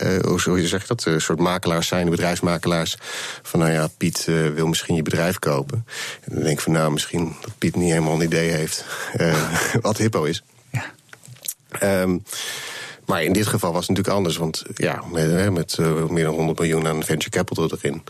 Uh, 0.02 0.18
hoe 0.20 0.60
zeg 0.60 0.80
je 0.80 0.86
dat? 0.86 1.04
Een 1.04 1.20
soort 1.20 1.38
makelaars 1.38 1.86
zijn, 1.86 2.10
bedrijfsmakelaars. 2.10 2.96
Van 3.42 3.60
nou 3.60 3.72
ja, 3.72 3.88
Piet 3.96 4.24
wil 4.54 4.66
misschien 4.66 4.94
je 4.94 5.02
bedrijf 5.02 5.38
kopen. 5.38 5.86
En 6.20 6.34
dan 6.34 6.42
denk 6.42 6.56
ik 6.56 6.60
van 6.60 6.72
nou, 6.72 6.92
misschien 6.92 7.36
dat 7.40 7.58
Piet 7.58 7.76
niet 7.76 7.90
helemaal 7.90 8.14
een 8.14 8.26
idee 8.26 8.50
heeft 8.50 8.84
wat 9.80 9.96
hippo 9.96 10.24
is. 10.24 10.42
Ja. 10.70 10.92
Um, 12.02 12.22
maar 13.12 13.22
in 13.22 13.32
dit 13.32 13.46
geval 13.46 13.72
was 13.72 13.86
het 13.86 13.88
natuurlijk 13.88 14.16
anders. 14.16 14.36
Want 14.36 14.62
ja, 14.74 15.02
met, 15.10 15.52
met 15.52 15.76
uh, 15.80 16.06
meer 16.06 16.24
dan 16.24 16.34
100 16.34 16.58
miljoen 16.58 16.86
aan 16.86 17.02
venture 17.02 17.30
capital 17.30 17.70
erin... 17.70 18.02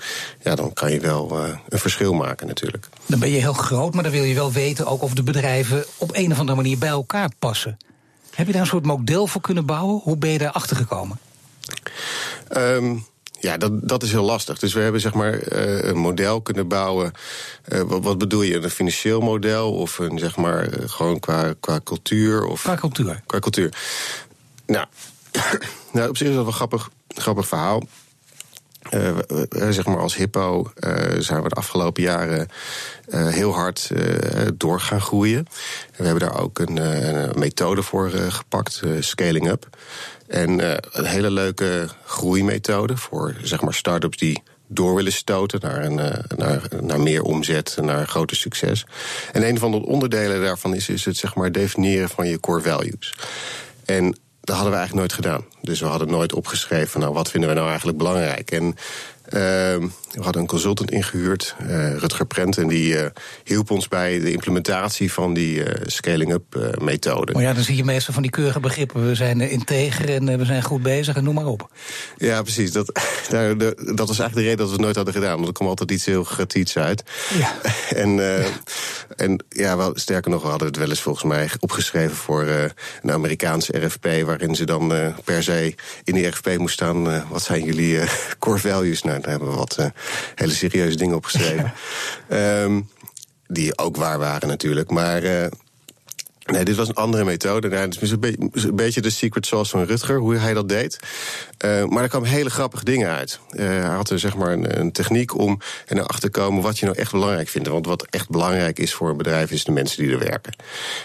Ja, 0.42 0.54
dan 0.54 0.72
kan 0.72 0.92
je 0.92 1.00
wel 1.00 1.44
uh, 1.46 1.56
een 1.68 1.78
verschil 1.78 2.12
maken 2.12 2.46
natuurlijk. 2.46 2.88
Dan 3.06 3.18
ben 3.18 3.30
je 3.30 3.40
heel 3.40 3.52
groot, 3.52 3.94
maar 3.94 4.02
dan 4.02 4.12
wil 4.12 4.22
je 4.22 4.34
wel 4.34 4.52
weten... 4.52 4.86
ook 4.86 5.02
of 5.02 5.14
de 5.14 5.22
bedrijven 5.22 5.84
op 5.96 6.10
een 6.14 6.32
of 6.32 6.38
andere 6.38 6.56
manier 6.56 6.78
bij 6.78 6.88
elkaar 6.88 7.30
passen. 7.38 7.78
Heb 8.30 8.46
je 8.46 8.52
daar 8.52 8.60
een 8.60 8.66
soort 8.66 8.84
model 8.84 9.26
voor 9.26 9.40
kunnen 9.40 9.66
bouwen? 9.66 10.00
Hoe 10.02 10.16
ben 10.16 10.30
je 10.30 10.38
daar 10.38 10.50
achter 10.50 10.76
gekomen? 10.76 11.18
Um, 12.56 13.06
ja, 13.40 13.56
dat, 13.56 13.88
dat 13.88 14.02
is 14.02 14.10
heel 14.10 14.24
lastig. 14.24 14.58
Dus 14.58 14.72
we 14.72 14.80
hebben 14.80 15.00
zeg 15.00 15.14
maar 15.14 15.52
uh, 15.52 15.82
een 15.82 15.98
model 15.98 16.40
kunnen 16.40 16.68
bouwen. 16.68 17.12
Wat, 17.68 18.02
wat, 18.02 18.18
bedoel 18.18 18.42
je? 18.42 18.56
Een 18.56 18.70
financieel 18.70 19.20
model 19.20 19.72
of 19.72 19.98
een 19.98 20.18
zeg 20.18 20.36
maar 20.36 20.68
gewoon 20.86 21.20
qua, 21.20 21.54
qua 21.60 21.80
cultuur? 21.84 22.44
Of, 22.44 22.62
qua 22.62 22.74
cultuur. 22.74 23.22
Qua 23.26 23.38
cultuur. 23.38 23.72
Nou, 24.72 24.86
nou, 25.92 26.08
op 26.08 26.16
zich 26.16 26.28
is 26.28 26.34
dat 26.34 26.42
wel 26.42 26.46
een 26.46 26.58
grappig, 26.58 26.90
grappig 27.08 27.48
verhaal. 27.48 27.82
Uh, 28.90 29.16
zeg 29.70 29.86
maar 29.86 29.98
als 29.98 30.16
hippo 30.16 30.70
uh, 30.76 30.92
zijn 31.18 31.42
we 31.42 31.48
de 31.48 31.54
afgelopen 31.54 32.02
jaren 32.02 32.48
heel 33.10 33.52
hard 33.52 33.90
door 34.54 34.80
gaan 34.80 35.00
groeien. 35.00 35.38
En 35.38 35.96
we 35.96 36.04
hebben 36.04 36.28
daar 36.28 36.40
ook 36.40 36.58
een, 36.58 36.80
methode 37.38 37.82
voor 37.82 38.10
gepakt, 38.10 38.82
scaling 39.00 39.48
up. 39.48 39.66
En 40.26 40.58
een 40.98 41.04
hele 41.04 41.30
leuke 41.30 41.88
groeimethode 42.04 42.96
voor 42.96 43.34
zeg 43.42 43.60
maar 43.60 43.74
start-ups 43.74 44.16
die 44.16 44.42
door 44.66 44.94
willen 44.94 45.12
stoten 45.12 45.60
naar, 45.62 45.84
een, 45.84 45.94
naar, 46.36 46.68
naar 46.80 47.00
meer 47.00 47.22
omzet, 47.22 47.76
naar 47.80 48.06
groter 48.06 48.36
succes. 48.36 48.86
En 49.32 49.48
een 49.48 49.58
van 49.58 49.70
de 49.70 49.86
onderdelen 49.86 50.40
daarvan 50.40 50.74
is, 50.74 50.88
is 50.88 51.04
het 51.04 51.16
zeg 51.16 51.34
maar 51.34 51.52
definiëren 51.52 52.08
van 52.08 52.28
je 52.28 52.40
core 52.40 52.62
values. 52.62 53.14
En 53.84 54.16
dat 54.44 54.56
hadden 54.56 54.72
we 54.72 54.78
eigenlijk 54.78 54.94
nooit 55.08 55.26
gedaan. 55.26 55.44
Dus 55.60 55.80
we 55.80 55.86
hadden 55.86 56.10
nooit 56.10 56.32
opgeschreven 56.32 57.00
nou, 57.00 57.12
wat 57.12 57.30
vinden 57.30 57.48
we 57.48 57.54
nou 57.54 57.68
eigenlijk 57.68 57.98
belangrijk. 57.98 58.50
En 58.50 58.76
Ehm, 59.28 59.88
we 60.12 60.22
hadden 60.22 60.42
een 60.42 60.48
consultant 60.48 60.90
ingehuurd, 60.90 61.54
uh, 61.62 61.96
Rutger 61.96 62.26
Prent, 62.26 62.58
en 62.58 62.68
die 62.68 62.94
uh, 62.94 63.06
hielp 63.44 63.70
ons 63.70 63.88
bij 63.88 64.18
de 64.18 64.32
implementatie 64.32 65.12
van 65.12 65.34
die 65.34 65.56
uh, 65.56 65.82
scaling-up 65.86 66.76
methode. 66.80 67.32
Maar 67.32 67.42
ja, 67.42 67.52
dan 67.52 67.62
zie 67.62 67.76
je 67.76 67.84
meestal 67.84 68.14
van 68.14 68.22
die 68.22 68.30
keurige 68.30 68.60
begrippen. 68.60 69.06
We 69.06 69.14
zijn 69.14 69.40
integer 69.40 70.08
en 70.14 70.38
we 70.38 70.44
zijn 70.44 70.62
goed 70.62 70.82
bezig 70.82 71.16
en 71.16 71.24
noem 71.24 71.34
maar 71.34 71.46
op. 71.46 71.70
Ja, 72.16 72.42
precies. 72.42 72.72
Dat, 72.72 73.00
nou, 73.30 73.56
dat 73.94 74.08
was 74.08 74.18
eigenlijk 74.18 74.34
de 74.34 74.40
reden 74.40 74.56
dat 74.56 74.66
we 74.66 74.72
het 74.72 74.80
nooit 74.80 74.96
hadden 74.96 75.14
gedaan. 75.14 75.34
Want 75.34 75.46
er 75.46 75.52
kwam 75.52 75.68
altijd 75.68 75.90
iets 75.90 76.04
heel 76.04 76.24
gratiets 76.24 76.76
uit. 76.76 77.02
Ja. 77.38 77.54
en, 78.02 78.10
ja. 78.10 78.44
en 79.16 79.44
ja, 79.48 79.76
wel, 79.76 79.92
sterker 79.94 80.30
nog, 80.30 80.42
we 80.42 80.48
hadden 80.48 80.68
het 80.68 80.76
wel 80.76 80.88
eens 80.88 81.02
volgens 81.02 81.24
mij 81.24 81.50
opgeschreven 81.58 82.16
voor 82.16 82.46
een 83.02 83.12
Amerikaanse 83.12 83.86
RFP, 83.86 84.06
waarin 84.24 84.54
ze 84.54 84.64
dan 84.64 85.14
per 85.24 85.42
se 85.42 85.74
in 86.04 86.14
die 86.14 86.26
RFP 86.26 86.58
moest 86.58 86.74
staan: 86.74 87.28
wat 87.28 87.42
zijn 87.42 87.64
jullie 87.64 88.00
core 88.38 88.58
values? 88.58 89.02
Nou, 89.02 89.11
daar 89.20 89.30
hebben 89.30 89.50
we 89.50 89.56
wat 89.56 89.76
uh, 89.80 89.86
hele 90.34 90.52
serieuze 90.52 90.96
dingen 90.96 91.16
opgeschreven. 91.16 91.72
Ja. 92.28 92.62
Um, 92.64 92.88
die 93.46 93.78
ook 93.78 93.96
waar 93.96 94.18
waren 94.18 94.48
natuurlijk. 94.48 94.90
Maar 94.90 95.22
uh, 95.22 95.46
Nee, 96.46 96.64
dit 96.64 96.76
was 96.76 96.88
een 96.88 96.94
andere 96.94 97.24
methode. 97.24 97.68
Nou, 97.68 97.80
het 97.80 98.02
is 98.02 98.10
een, 98.10 98.20
be 98.20 98.34
een, 98.52 98.76
beetje 98.76 99.00
de 99.00 99.10
secret 99.10 99.46
sauce 99.46 99.70
van 99.70 99.84
Rutger, 99.84 100.18
hoe 100.18 100.36
hij 100.36 100.54
dat 100.54 100.68
deed. 100.68 100.98
Uh, 101.64 101.84
maar 101.84 102.02
er 102.02 102.08
kwamen 102.08 102.28
hele 102.28 102.50
grappige 102.50 102.84
dingen 102.84 103.10
uit. 103.10 103.38
Uh, 103.50 103.66
hij 103.66 103.80
had 103.80 104.10
er 104.10 104.18
zeg 104.18 104.36
maar 104.36 104.52
een, 104.52 104.78
een 104.80 104.92
techniek 104.92 105.38
om 105.38 105.60
er 105.86 105.94
nou 105.94 106.06
achter 106.08 106.30
te 106.30 106.40
komen 106.40 106.62
wat 106.62 106.78
je 106.78 106.86
nou 106.86 106.98
echt 106.98 107.12
belangrijk 107.12 107.48
vindt. 107.48 107.68
Want 107.68 107.86
wat 107.86 108.06
echt 108.10 108.30
belangrijk 108.30 108.78
is 108.78 108.94
voor 108.94 109.10
een 109.10 109.16
bedrijf, 109.16 109.50
is 109.50 109.64
de 109.64 109.72
mensen 109.72 110.02
die 110.02 110.12
er 110.12 110.18
werken. 110.18 110.56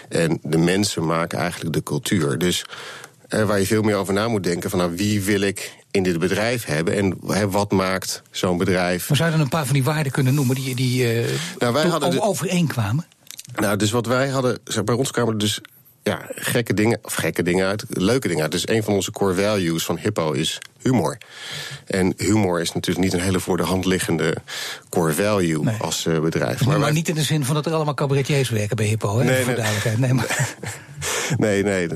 En 0.08 0.38
de 0.42 0.58
mensen 0.58 1.06
maken 1.06 1.38
eigenlijk 1.38 1.72
de 1.72 1.82
cultuur. 1.82 2.38
Dus 2.38 2.64
uh, 3.28 3.44
waar 3.44 3.58
je 3.58 3.66
veel 3.66 3.82
meer 3.82 3.96
over 3.96 4.14
na 4.14 4.28
moet 4.28 4.44
denken: 4.44 4.70
van 4.70 4.78
nou, 4.78 4.96
wie 4.96 5.22
wil 5.22 5.40
ik 5.40 5.72
in 5.90 6.02
dit 6.02 6.18
bedrijf 6.18 6.64
hebben 6.64 6.94
en 6.94 7.50
wat 7.50 7.70
maakt 7.70 8.22
zo'n 8.30 8.58
bedrijf. 8.58 9.08
Maar 9.08 9.16
zou 9.16 9.30
je 9.30 9.36
dan 9.36 9.44
een 9.44 9.50
paar 9.50 9.64
van 9.64 9.74
die 9.74 9.84
waarden 9.84 10.12
kunnen 10.12 10.34
noemen 10.34 10.54
die, 10.54 10.74
die 10.74 11.06
nou, 11.58 11.72
wij 11.72 11.86
hadden 11.86 12.10
de... 12.10 12.22
overeenkwamen? 12.22 13.06
Nou, 13.54 13.76
dus 13.76 13.90
wat 13.90 14.06
wij 14.06 14.28
hadden, 14.28 14.58
bij 14.84 14.94
ons 14.94 15.10
kwamen 15.10 15.38
dus 15.38 15.60
ja, 16.08 16.26
gekke 16.34 16.74
dingen, 16.74 16.98
of 17.02 17.14
gekke 17.14 17.42
dingen 17.42 17.66
uit, 17.66 17.84
leuke 17.88 18.28
dingen 18.28 18.42
uit. 18.42 18.52
Dus 18.52 18.68
een 18.68 18.82
van 18.82 18.94
onze 18.94 19.10
core 19.10 19.34
values 19.34 19.84
van 19.84 19.98
Hippo 19.98 20.32
is 20.32 20.58
humor. 20.80 21.18
En 21.86 22.14
humor 22.16 22.60
is 22.60 22.72
natuurlijk 22.72 23.04
niet 23.04 23.14
een 23.14 23.26
hele 23.26 23.40
voor 23.40 23.56
de 23.56 23.62
hand 23.62 23.84
liggende 23.84 24.36
core 24.88 25.12
value 25.12 25.70
als 25.78 26.04
uh, 26.06 26.20
bedrijf. 26.20 26.66
Maar, 26.66 26.78
maar 26.78 26.92
niet 26.92 27.08
in 27.08 27.14
de 27.14 27.22
zin 27.22 27.44
van 27.44 27.54
dat 27.54 27.66
er 27.66 27.72
allemaal 27.72 27.94
cabaretiers 27.94 28.48
werken 28.48 28.76
bij 28.76 28.86
Hippo, 28.86 29.18
hè? 29.18 29.24
Nee, 29.24 29.36
voor 29.36 29.46
nee. 29.46 29.54
duidelijkheid. 29.54 29.98
Nee, 29.98 30.12
maar... 30.12 30.56
nee, 31.36 31.62
nee, 31.62 31.88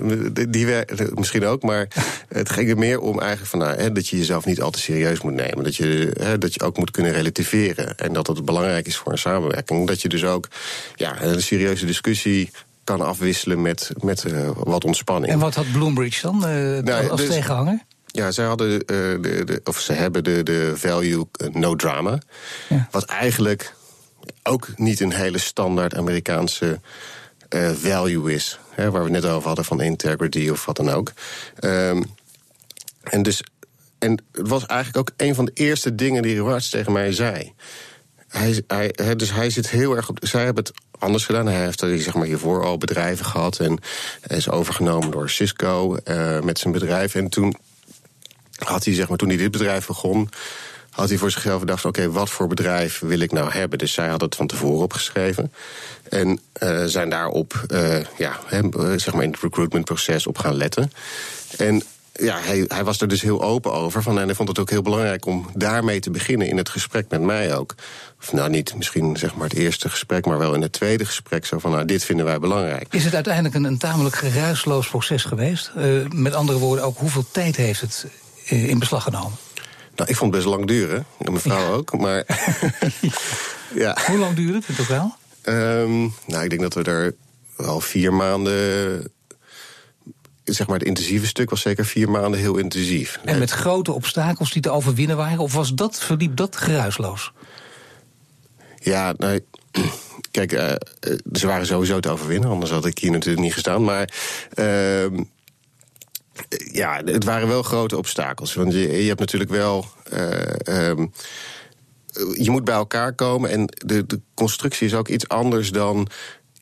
die 0.48 0.66
misschien 1.14 1.44
ook, 1.44 1.62
maar 1.62 1.88
het 2.28 2.50
ging 2.50 2.70
er 2.70 2.78
meer 2.78 3.00
om 3.00 3.20
eigenlijk 3.20 3.50
van, 3.50 3.58
nou, 3.58 3.76
hè, 3.76 3.92
dat 3.92 4.08
je 4.08 4.16
jezelf 4.16 4.44
niet 4.44 4.60
al 4.60 4.70
te 4.70 4.80
serieus 4.80 5.20
moet 5.20 5.34
nemen. 5.34 5.64
Dat 5.64 5.76
je, 5.76 6.16
hè, 6.20 6.38
dat 6.38 6.54
je 6.54 6.62
ook 6.62 6.76
moet 6.76 6.90
kunnen 6.90 7.12
relativeren. 7.12 7.96
En 7.96 8.12
dat 8.12 8.26
het 8.26 8.44
belangrijk 8.44 8.86
is 8.86 8.96
voor 8.96 9.12
een 9.12 9.18
samenwerking. 9.18 9.86
Dat 9.86 10.02
je 10.02 10.08
dus 10.08 10.24
ook 10.24 10.48
ja, 10.94 11.22
een 11.22 11.42
serieuze 11.42 11.86
discussie 11.86 12.50
kan 12.84 13.00
afwisselen 13.00 13.62
met, 13.62 13.90
met 14.00 14.24
uh, 14.24 14.50
wat 14.56 14.84
ontspanning. 14.84 15.32
En 15.32 15.38
wat 15.38 15.54
had 15.54 15.72
Bloomberg 15.72 16.20
dan 16.20 16.34
uh, 16.36 16.78
nou, 16.78 17.08
als 17.08 17.20
dus, 17.20 17.30
tegenhanger? 17.30 17.82
Ja, 18.06 18.30
zij 18.30 18.44
hadden 18.44 18.72
uh, 18.72 18.78
de, 18.86 19.42
de, 19.44 19.60
of 19.64 19.80
ze 19.80 19.92
hebben 19.92 20.24
de, 20.24 20.42
de 20.42 20.72
value 20.74 21.26
no 21.52 21.76
drama. 21.76 22.18
Ja. 22.68 22.88
Wat 22.90 23.04
eigenlijk 23.04 23.74
ook 24.42 24.68
niet 24.76 25.00
een 25.00 25.12
hele 25.12 25.38
standaard 25.38 25.94
Amerikaanse 25.94 26.80
value 27.74 28.34
is. 28.34 28.58
Hè, 28.70 28.90
waar 28.90 29.04
we 29.04 29.10
net 29.10 29.24
over 29.24 29.46
hadden 29.46 29.64
van 29.64 29.80
integrity 29.80 30.48
of 30.48 30.64
wat 30.64 30.76
dan 30.76 30.90
ook. 30.90 31.12
Um, 31.60 32.04
en 33.02 33.22
dus 33.22 33.42
en 33.98 34.22
het 34.32 34.48
was 34.48 34.66
eigenlijk 34.66 34.98
ook 34.98 35.26
een 35.26 35.34
van 35.34 35.44
de 35.44 35.50
eerste 35.54 35.94
dingen 35.94 36.22
die 36.22 36.34
Rewards 36.34 36.68
tegen 36.68 36.92
mij 36.92 37.12
zei. 37.12 37.52
Hij, 38.32 38.62
hij, 38.66 39.16
dus 39.16 39.32
hij 39.32 39.50
zit 39.50 39.70
heel 39.70 39.96
erg 39.96 40.08
op. 40.08 40.18
Zij 40.20 40.44
hebben 40.44 40.64
het 40.64 40.72
anders 40.98 41.24
gedaan. 41.24 41.46
Hij 41.46 41.64
heeft 41.64 41.78
zeg 41.78 42.14
maar, 42.14 42.26
hiervoor 42.26 42.64
al 42.64 42.78
bedrijven 42.78 43.24
gehad 43.24 43.58
en 43.58 43.78
is 44.26 44.50
overgenomen 44.50 45.10
door 45.10 45.30
Cisco 45.30 45.96
uh, 46.04 46.40
met 46.40 46.58
zijn 46.58 46.72
bedrijf. 46.72 47.14
En 47.14 47.28
toen 47.28 47.56
had 48.58 48.84
hij, 48.84 48.94
zeg 48.94 49.08
maar, 49.08 49.18
toen 49.18 49.28
hij 49.28 49.36
dit 49.36 49.50
bedrijf 49.50 49.86
begon, 49.86 50.28
had 50.90 51.08
hij 51.08 51.18
voor 51.18 51.30
zichzelf 51.30 51.60
gedacht: 51.60 51.84
oké, 51.84 52.10
wat 52.10 52.30
voor 52.30 52.46
bedrijf 52.46 52.98
wil 52.98 53.20
ik 53.20 53.32
nou 53.32 53.50
hebben? 53.50 53.78
Dus 53.78 53.92
zij 53.92 54.08
had 54.08 54.20
het 54.20 54.34
van 54.34 54.46
tevoren 54.46 54.82
opgeschreven. 54.82 55.52
En 56.08 56.40
uh, 56.62 56.84
zijn 56.84 57.10
daarop, 57.10 57.64
uh, 57.72 57.98
ja, 58.18 58.40
zeg 58.96 59.14
maar 59.14 59.22
in 59.22 59.30
het 59.30 59.40
recruitmentproces 59.40 60.26
op 60.26 60.38
gaan 60.38 60.54
letten. 60.54 60.92
En 61.56 61.82
ja, 62.12 62.38
hij, 62.40 62.64
hij 62.68 62.84
was 62.84 63.00
er 63.00 63.08
dus 63.08 63.22
heel 63.22 63.42
open 63.42 63.72
over. 63.72 64.02
Van, 64.02 64.18
en 64.18 64.26
hij 64.26 64.34
vond 64.34 64.48
het 64.48 64.58
ook 64.58 64.70
heel 64.70 64.82
belangrijk 64.82 65.26
om 65.26 65.46
daarmee 65.54 66.00
te 66.00 66.10
beginnen 66.10 66.48
in 66.48 66.56
het 66.56 66.68
gesprek 66.68 67.06
met 67.08 67.20
mij 67.20 67.56
ook. 67.56 67.74
Of 68.20 68.32
nou 68.32 68.50
niet 68.50 68.74
misschien 68.76 69.16
zeg 69.16 69.34
maar 69.34 69.48
het 69.48 69.58
eerste 69.58 69.88
gesprek, 69.88 70.26
maar 70.26 70.38
wel 70.38 70.54
in 70.54 70.62
het 70.62 70.72
tweede 70.72 71.04
gesprek. 71.04 71.46
Zo 71.46 71.58
van, 71.58 71.70
nou, 71.70 71.84
dit 71.84 72.04
vinden 72.04 72.24
wij 72.24 72.38
belangrijk. 72.38 72.94
Is 72.94 73.04
het 73.04 73.14
uiteindelijk 73.14 73.54
een, 73.54 73.64
een 73.64 73.78
tamelijk 73.78 74.16
geruisloos 74.16 74.88
proces 74.88 75.24
geweest? 75.24 75.70
Uh, 75.76 76.08
met 76.08 76.34
andere 76.34 76.58
woorden, 76.58 76.84
ook 76.84 76.98
hoeveel 76.98 77.24
tijd 77.30 77.56
heeft 77.56 77.80
het 77.80 78.06
uh, 78.50 78.68
in 78.68 78.78
beslag 78.78 79.02
genomen? 79.02 79.38
Nou, 79.96 80.10
ik 80.10 80.16
vond 80.16 80.34
het 80.34 80.42
best 80.42 80.54
lang 80.54 80.66
duren. 80.66 81.06
En 81.18 81.32
mevrouw 81.32 81.58
ja. 81.58 81.68
ook, 81.68 81.98
maar... 81.98 82.24
ja. 83.84 83.96
Hoe 84.06 84.18
lang 84.18 84.36
duurde 84.36 84.54
het 84.54 84.68
in 84.68 84.74
totaal? 84.74 85.18
Um, 85.44 86.14
nou, 86.26 86.44
ik 86.44 86.50
denk 86.50 86.60
dat 86.60 86.74
we 86.74 86.82
er 86.82 87.14
al 87.56 87.80
vier 87.80 88.14
maanden 88.14 89.10
zeg 90.44 90.66
maar, 90.66 90.78
het 90.78 90.86
intensieve 90.86 91.26
stuk 91.26 91.50
was 91.50 91.60
zeker 91.60 91.86
vier 91.86 92.10
maanden 92.10 92.40
heel 92.40 92.56
intensief. 92.56 93.18
En 93.24 93.38
met 93.38 93.50
grote 93.50 93.92
obstakels 93.92 94.52
die 94.52 94.62
te 94.62 94.70
overwinnen 94.70 95.16
waren? 95.16 95.38
Of 95.38 95.52
was 95.52 95.74
dat, 95.74 95.98
verliep 95.98 96.36
dat 96.36 96.56
geruisloos? 96.56 97.32
Ja, 98.78 99.14
nou, 99.16 99.40
kijk, 100.30 100.52
uh, 100.52 100.72
ze 101.32 101.46
waren 101.46 101.66
sowieso 101.66 102.00
te 102.00 102.10
overwinnen, 102.10 102.50
anders 102.50 102.70
had 102.70 102.86
ik 102.86 102.98
hier 102.98 103.10
natuurlijk 103.10 103.44
niet 103.44 103.52
gestaan. 103.52 103.84
Maar 103.84 104.12
uh, 104.54 105.06
ja, 106.72 107.02
het 107.04 107.24
waren 107.24 107.48
wel 107.48 107.62
grote 107.62 107.96
obstakels. 107.96 108.54
Want 108.54 108.72
je, 108.72 109.02
je 109.02 109.08
hebt 109.08 109.20
natuurlijk 109.20 109.50
wel. 109.50 109.86
Uh, 110.12 110.88
um, 110.88 111.12
je 112.34 112.50
moet 112.50 112.64
bij 112.64 112.74
elkaar 112.74 113.12
komen 113.12 113.50
en 113.50 113.66
de, 113.86 114.06
de 114.06 114.20
constructie 114.34 114.86
is 114.86 114.94
ook 114.94 115.08
iets 115.08 115.28
anders 115.28 115.70
dan 115.70 116.08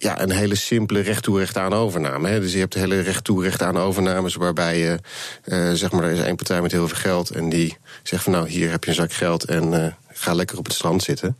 ja, 0.02 0.20
een 0.20 0.30
hele 0.30 0.54
simpele 0.54 1.00
recht 1.00 1.22
toe 1.22 1.38
recht 1.38 1.56
aan 1.56 1.72
overname. 1.72 2.28
Hè. 2.28 2.40
Dus 2.40 2.52
je 2.52 2.58
hebt 2.58 2.74
hele 2.74 3.00
recht 3.00 3.24
toe 3.24 3.42
recht 3.42 3.62
aan 3.62 3.76
overnames 3.76 4.34
waarbij 4.34 4.78
je, 4.78 4.98
uh, 5.44 5.72
zeg 5.72 5.92
maar, 5.92 6.04
er 6.04 6.10
is 6.10 6.20
één 6.20 6.36
partij 6.36 6.62
met 6.62 6.72
heel 6.72 6.88
veel 6.88 6.96
geld 6.96 7.30
en 7.30 7.48
die 7.48 7.76
zegt 8.02 8.22
van 8.22 8.32
nou, 8.32 8.48
hier 8.48 8.70
heb 8.70 8.84
je 8.84 8.90
een 8.90 8.96
zak 8.96 9.12
geld 9.12 9.44
en 9.44 9.72
uh, 9.72 9.86
ga 10.12 10.34
lekker 10.34 10.58
op 10.58 10.64
het 10.64 10.74
strand 10.74 11.02
zitten. 11.02 11.38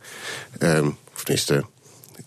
Um, 0.59 0.97
of 1.13 1.23
tenminste, 1.23 1.65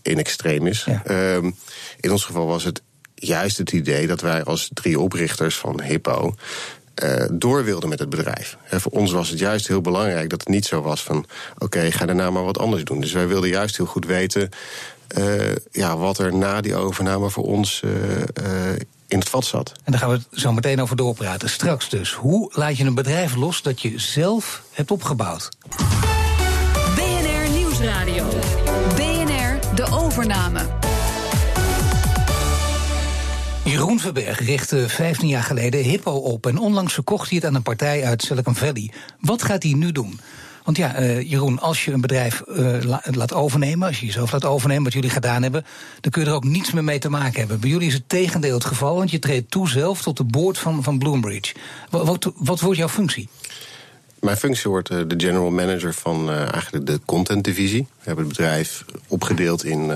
in 0.02 0.18
extreem 0.18 0.66
is. 0.66 0.84
Ja. 0.84 1.34
Um, 1.34 1.56
in 2.00 2.10
ons 2.10 2.24
geval 2.24 2.46
was 2.46 2.64
het 2.64 2.82
juist 3.14 3.58
het 3.58 3.72
idee 3.72 4.06
dat 4.06 4.20
wij 4.20 4.44
als 4.44 4.70
drie 4.72 5.00
oprichters 5.00 5.56
van 5.56 5.82
Hippo 5.82 6.34
uh, 7.02 7.24
door 7.32 7.64
wilden 7.64 7.88
met 7.88 7.98
het 7.98 8.08
bedrijf. 8.10 8.56
Voor 8.70 8.92
ons 8.92 9.12
was 9.12 9.28
het 9.28 9.38
juist 9.38 9.68
heel 9.68 9.80
belangrijk 9.80 10.30
dat 10.30 10.40
het 10.40 10.48
niet 10.48 10.64
zo 10.64 10.82
was 10.82 11.02
van... 11.02 11.16
oké, 11.54 11.64
okay, 11.64 11.92
ga 11.92 12.06
daarna 12.06 12.30
maar 12.30 12.44
wat 12.44 12.58
anders 12.58 12.84
doen. 12.84 13.00
Dus 13.00 13.12
wij 13.12 13.28
wilden 13.28 13.50
juist 13.50 13.76
heel 13.76 13.86
goed 13.86 14.06
weten 14.06 14.48
uh, 15.18 15.54
ja, 15.70 15.96
wat 15.96 16.18
er 16.18 16.34
na 16.34 16.60
die 16.60 16.74
overname 16.74 17.30
voor 17.30 17.44
ons 17.44 17.82
uh, 17.84 17.92
in 19.06 19.18
het 19.18 19.28
vat 19.28 19.44
zat. 19.44 19.72
En 19.84 19.92
daar 19.92 20.00
gaan 20.00 20.10
we 20.10 20.16
het 20.16 20.40
zo 20.40 20.52
meteen 20.52 20.80
over 20.80 20.96
doorpraten. 20.96 21.50
Straks 21.50 21.88
dus. 21.88 22.12
Hoe 22.12 22.52
laat 22.54 22.76
je 22.76 22.84
een 22.84 22.94
bedrijf 22.94 23.34
los 23.34 23.62
dat 23.62 23.82
je 23.82 23.98
zelf 23.98 24.62
hebt 24.72 24.90
opgebouwd? 24.90 25.48
BNR 26.94 27.50
Nieuwsradio. 27.50 28.28
BNR 28.96 29.74
De 29.74 29.86
Overname. 29.90 30.60
Jeroen 33.64 34.00
Verberg 34.00 34.40
richtte 34.40 34.88
15 34.88 35.28
jaar 35.28 35.42
geleden 35.42 35.80
Hippo 35.80 36.12
op 36.12 36.46
en 36.46 36.58
onlangs 36.58 36.94
verkocht 36.94 37.28
hij 37.28 37.38
het 37.38 37.46
aan 37.46 37.54
een 37.54 37.62
partij 37.62 38.04
uit 38.04 38.22
Silicon 38.22 38.54
Valley. 38.54 38.92
Wat 39.20 39.42
gaat 39.42 39.62
hij 39.62 39.72
nu 39.72 39.92
doen? 39.92 40.20
Want 40.64 40.76
ja, 40.76 41.00
uh, 41.00 41.30
Jeroen, 41.30 41.60
als 41.60 41.84
je 41.84 41.92
een 41.92 42.00
bedrijf 42.00 42.42
uh, 42.48 42.98
laat 43.10 43.32
overnemen, 43.32 43.88
als 43.88 44.00
je 44.00 44.06
jezelf 44.06 44.32
laat 44.32 44.44
overnemen, 44.44 44.84
wat 44.84 44.92
jullie 44.92 45.10
gedaan 45.10 45.42
hebben, 45.42 45.64
dan 46.00 46.10
kun 46.10 46.22
je 46.22 46.28
er 46.28 46.34
ook 46.34 46.44
niets 46.44 46.72
meer 46.72 46.84
mee 46.84 46.98
te 46.98 47.10
maken 47.10 47.38
hebben. 47.38 47.60
Bij 47.60 47.70
jullie 47.70 47.88
is 47.88 47.94
het 47.94 48.08
tegendeel 48.08 48.54
het 48.54 48.64
geval, 48.64 48.96
want 48.96 49.10
je 49.10 49.18
treedt 49.18 49.50
toe 49.50 49.68
zelf 49.68 50.02
tot 50.02 50.16
de 50.16 50.24
board 50.24 50.58
van, 50.58 50.82
van 50.82 50.98
Bloomberg. 50.98 51.52
Wat, 51.90 52.32
wat, 52.36 52.60
wordt 52.60 52.78
jouw 52.78 52.88
functie? 52.88 53.28
Mijn 54.20 54.36
functie 54.36 54.70
wordt 54.70 54.90
uh, 54.90 55.02
de 55.06 55.20
general 55.20 55.50
manager 55.50 55.94
van 55.94 56.30
eigenlijk 56.30 56.86
de 56.86 57.00
content 57.04 57.44
divisie. 57.44 57.82
We 57.82 58.04
hebben 58.04 58.24
het 58.24 58.36
bedrijf 58.36 58.84
opgedeeld 59.08 59.64
in 59.64 59.92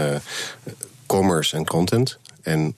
commerce 1.07 1.57
en 1.57 1.67
content. 1.67 2.19
En 2.43 2.77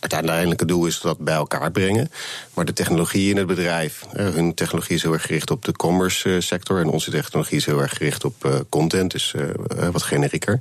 uiteindelijke 0.00 0.64
doel 0.64 0.86
is 0.86 1.00
dat 1.00 1.18
bij 1.18 1.34
elkaar 1.34 1.70
brengen. 1.70 2.10
Maar 2.54 2.64
de 2.64 2.72
technologie 2.72 3.30
in 3.30 3.36
het 3.36 3.46
bedrijf, 3.46 4.04
eh, 4.12 4.28
hun 4.28 4.54
technologie 4.54 4.96
is 4.96 5.02
heel 5.02 5.12
erg 5.12 5.22
gericht 5.22 5.50
op 5.50 5.64
de 5.64 5.72
commerce 5.72 6.34
eh, 6.34 6.40
sector. 6.40 6.80
En 6.80 6.88
onze 6.88 7.10
technologie 7.10 7.56
is 7.56 7.66
heel 7.66 7.80
erg 7.80 7.96
gericht 7.96 8.24
op 8.24 8.44
uh, 8.44 8.54
content, 8.68 9.10
dus 9.10 9.34
wat 9.92 10.02
generieker. 10.02 10.60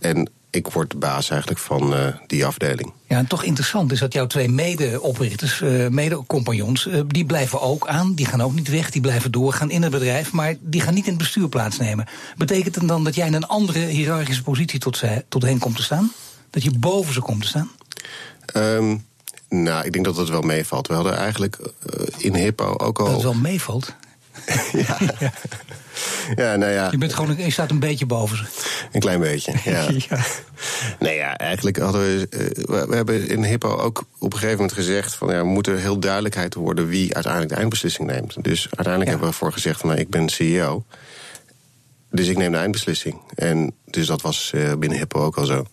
En 0.00 0.30
ik 0.50 0.68
word 0.68 0.90
de 0.90 0.96
baas 0.96 1.30
eigenlijk 1.30 1.60
van 1.60 1.94
die 2.26 2.46
afdeling. 2.46 2.92
Ja, 3.06 3.16
en 3.16 3.26
toch 3.26 3.42
interessant 3.42 3.92
is 3.92 3.98
dat 3.98 4.12
jouw 4.12 4.26
twee 4.26 4.48
mede-oprichters, 4.48 5.60
mede-compagnons, 5.90 6.88
die 7.06 7.24
blijven 7.24 7.60
ook 7.60 7.88
aan. 7.88 8.14
Die 8.14 8.26
gaan 8.26 8.40
ook 8.40 8.54
niet 8.54 8.68
weg, 8.68 8.90
die 8.90 9.00
blijven 9.00 9.32
doorgaan 9.32 9.70
in 9.70 9.82
het 9.82 9.90
bedrijf, 9.90 10.32
maar 10.32 10.54
die 10.60 10.80
gaan 10.80 10.94
niet 10.94 11.04
in 11.04 11.12
het 11.12 11.22
bestuur 11.22 11.48
plaatsnemen. 11.48 12.06
Betekent 12.36 12.74
het 12.74 12.88
dan 12.88 13.04
dat 13.04 13.14
jij 13.14 13.26
in 13.26 13.34
een 13.34 13.46
andere 13.46 13.78
hiërarchische 13.78 14.42
positie 14.42 14.80
tot, 14.80 15.02
tot 15.28 15.42
hen 15.42 15.58
komt 15.58 15.76
te 15.76 15.82
staan? 15.82 16.12
Dat 16.50 16.62
je 16.62 16.78
boven 16.78 17.14
ze 17.14 17.20
komt 17.20 17.42
te 17.42 17.48
staan? 17.48 17.70
Um, 18.56 19.06
nou, 19.48 19.84
ik 19.84 19.92
denk 19.92 20.04
dat 20.04 20.16
het 20.16 20.28
wel 20.28 20.40
meevalt. 20.40 20.88
We 20.88 20.94
hadden 20.94 21.16
eigenlijk 21.16 21.58
uh, 21.60 22.06
in 22.16 22.34
Hippo 22.34 22.74
ook 22.76 22.98
al. 22.98 23.04
Dat 23.04 23.14
het 23.14 23.22
wel 23.22 23.34
meevalt? 23.34 23.94
ja. 24.72 24.98
ja. 26.36 26.56
nou 26.56 26.72
ja. 26.72 26.88
Je, 26.90 26.98
bent 26.98 27.12
gewoon, 27.14 27.36
je 27.36 27.50
staat 27.50 27.70
een 27.70 27.78
beetje 27.78 28.06
boven 28.06 28.36
ze. 28.36 28.44
Een 28.92 29.00
klein 29.00 29.20
beetje, 29.20 29.52
ja. 29.70 29.88
ja. 30.08 30.24
Nee, 30.98 31.16
ja, 31.16 31.36
eigenlijk 31.36 31.78
hadden 31.78 32.00
we. 32.00 32.26
Uh, 32.30 32.84
we 32.88 32.94
hebben 32.94 33.28
in 33.28 33.44
Hippo 33.44 33.76
ook 33.76 34.04
op 34.18 34.32
een 34.32 34.38
gegeven 34.38 34.56
moment 34.56 34.72
gezegd: 34.72 35.14
van 35.14 35.28
ja, 35.28 35.38
we 35.38 35.48
moeten 35.48 35.78
heel 35.78 35.98
duidelijkheid 35.98 36.54
worden 36.54 36.88
wie 36.88 37.14
uiteindelijk 37.14 37.52
de 37.52 37.58
eindbeslissing 37.58 38.08
neemt. 38.08 38.44
Dus 38.44 38.62
uiteindelijk 38.62 39.04
ja. 39.04 39.10
hebben 39.10 39.28
we 39.28 39.34
ervoor 39.34 39.52
gezegd: 39.52 39.80
van 39.80 39.88
nou, 39.88 40.00
ik 40.00 40.10
ben 40.10 40.28
CEO. 40.28 40.84
dus 42.10 42.26
ik 42.26 42.36
neem 42.36 42.52
de 42.52 42.58
eindbeslissing. 42.58 43.20
En 43.34 43.74
dus 43.84 44.06
dat 44.06 44.22
was 44.22 44.52
binnen 44.78 44.98
Hippo 44.98 45.24
ook 45.24 45.36
al 45.36 45.44
zo. 45.44 45.66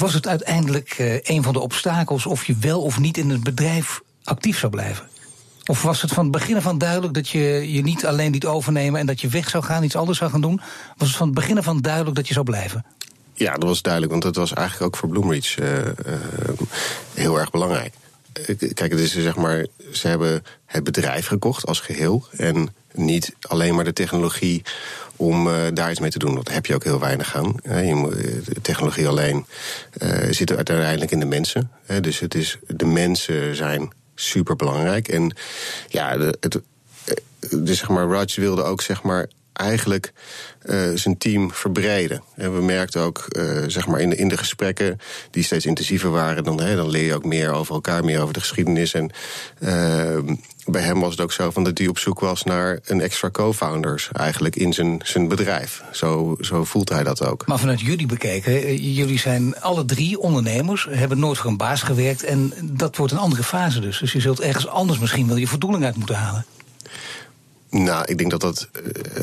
Was 0.00 0.14
het 0.14 0.26
uiteindelijk 0.26 1.20
een 1.22 1.42
van 1.42 1.52
de 1.52 1.60
obstakels 1.60 2.26
of 2.26 2.44
je 2.44 2.56
wel 2.60 2.82
of 2.82 2.98
niet 2.98 3.16
in 3.16 3.30
het 3.30 3.42
bedrijf 3.42 4.00
actief 4.24 4.58
zou 4.58 4.72
blijven? 4.72 5.08
Of 5.66 5.82
was 5.82 6.02
het 6.02 6.12
van 6.12 6.22
het 6.22 6.32
begin 6.32 6.62
van 6.62 6.78
duidelijk 6.78 7.14
dat 7.14 7.28
je 7.28 7.72
je 7.72 7.82
niet 7.82 8.06
alleen 8.06 8.32
liet 8.32 8.46
overnemen 8.46 9.00
en 9.00 9.06
dat 9.06 9.20
je 9.20 9.28
weg 9.28 9.50
zou 9.50 9.64
gaan, 9.64 9.82
iets 9.82 9.96
anders 9.96 10.18
zou 10.18 10.30
gaan 10.30 10.40
doen? 10.40 10.60
Was 10.96 11.08
het 11.08 11.16
van 11.16 11.26
het 11.26 11.34
begin 11.34 11.62
van 11.62 11.80
duidelijk 11.80 12.16
dat 12.16 12.28
je 12.28 12.32
zou 12.32 12.44
blijven? 12.44 12.84
Ja, 13.34 13.52
dat 13.52 13.68
was 13.68 13.82
duidelijk, 13.82 14.12
want 14.12 14.24
dat 14.24 14.36
was 14.36 14.52
eigenlijk 14.52 14.86
ook 14.86 14.96
voor 14.96 15.08
Bloomreach 15.08 15.58
uh, 15.58 15.76
uh, 15.76 15.92
heel 17.14 17.38
erg 17.38 17.50
belangrijk. 17.50 17.94
Kijk, 18.74 18.90
het 18.90 18.98
is 18.98 19.12
zeg 19.12 19.36
maar, 19.36 19.66
ze 19.92 20.08
hebben 20.08 20.44
het 20.66 20.84
bedrijf 20.84 21.26
gekocht 21.26 21.66
als 21.66 21.80
geheel 21.80 22.26
en 22.36 22.74
niet 22.92 23.34
alleen 23.40 23.74
maar 23.74 23.84
de 23.84 23.92
technologie 23.92 24.62
om 25.20 25.46
uh, 25.46 25.54
daar 25.74 25.90
iets 25.90 26.00
mee 26.00 26.10
te 26.10 26.18
doen. 26.18 26.34
Dat 26.34 26.50
heb 26.50 26.66
je 26.66 26.74
ook 26.74 26.84
heel 26.84 27.00
weinig 27.00 27.36
aan. 27.36 27.54
Je, 27.62 28.40
de 28.44 28.60
technologie 28.60 29.08
alleen 29.08 29.46
zit 30.30 30.56
uiteindelijk 30.56 31.10
in 31.10 31.20
de 31.20 31.26
mensen. 31.26 31.70
Dus 32.00 32.18
het 32.18 32.34
is, 32.34 32.58
de 32.66 32.86
mensen 32.86 33.56
zijn 33.56 33.90
super 34.14 34.56
belangrijk. 34.56 35.08
En 35.08 35.36
ja, 35.88 36.18
het, 36.18 36.60
dus 37.56 37.78
zeg 37.78 37.88
maar, 37.88 38.08
Raj 38.08 38.26
wilde 38.34 38.62
ook 38.62 38.82
zeg 38.82 39.02
maar 39.02 39.28
eigenlijk 39.52 40.12
uh, 40.64 40.90
zijn 40.94 41.18
team 41.18 41.52
verbreden. 41.52 42.22
En 42.34 42.54
we 42.54 42.62
merkten 42.62 43.00
ook, 43.00 43.26
uh, 43.28 43.64
zeg 43.66 43.86
maar, 43.86 44.00
in 44.00 44.10
de, 44.10 44.16
in 44.16 44.28
de 44.28 44.36
gesprekken 44.36 44.98
die 45.30 45.42
steeds 45.42 45.66
intensiever 45.66 46.10
waren, 46.10 46.44
dan, 46.44 46.56
dan 46.56 46.88
leer 46.88 47.04
je 47.04 47.14
ook 47.14 47.24
meer 47.24 47.52
over 47.52 47.74
elkaar, 47.74 48.04
meer 48.04 48.20
over 48.20 48.34
de 48.34 48.40
geschiedenis. 48.40 48.94
En 48.94 49.10
uh, 49.58 50.34
bij 50.64 50.82
hem 50.82 51.00
was 51.00 51.10
het 51.10 51.20
ook 51.20 51.32
zo 51.32 51.50
van 51.50 51.64
dat 51.64 51.78
hij 51.78 51.86
op 51.86 51.98
zoek 51.98 52.20
was 52.20 52.44
naar 52.44 52.78
een 52.84 53.00
extra 53.00 53.30
co-founders 53.30 54.08
eigenlijk 54.12 54.56
in 54.56 54.72
zijn, 54.72 55.00
zijn 55.04 55.28
bedrijf. 55.28 55.82
Zo, 55.92 56.36
zo 56.40 56.64
voelt 56.64 56.88
hij 56.88 57.02
dat 57.02 57.26
ook. 57.26 57.46
Maar 57.46 57.58
vanuit 57.58 57.80
jullie 57.80 58.06
bekeken, 58.06 58.76
jullie 58.76 59.18
zijn 59.18 59.60
alle 59.60 59.84
drie 59.84 60.18
ondernemers, 60.18 60.86
hebben 60.90 61.18
nooit 61.18 61.38
voor 61.38 61.50
een 61.50 61.56
baas 61.56 61.82
gewerkt 61.82 62.22
en 62.22 62.52
dat 62.62 62.96
wordt 62.96 63.12
een 63.12 63.18
andere 63.18 63.42
fase 63.42 63.80
dus. 63.80 63.98
Dus 63.98 64.12
je 64.12 64.20
zult 64.20 64.40
ergens 64.40 64.66
anders 64.66 64.98
misschien 64.98 65.26
wel 65.26 65.36
je 65.36 65.46
voldoening 65.46 65.84
uit 65.84 65.96
moeten 65.96 66.16
halen. 66.16 66.44
Nou, 67.70 68.04
ik 68.06 68.18
denk 68.18 68.30
dat 68.30 68.40
dat. 68.40 68.68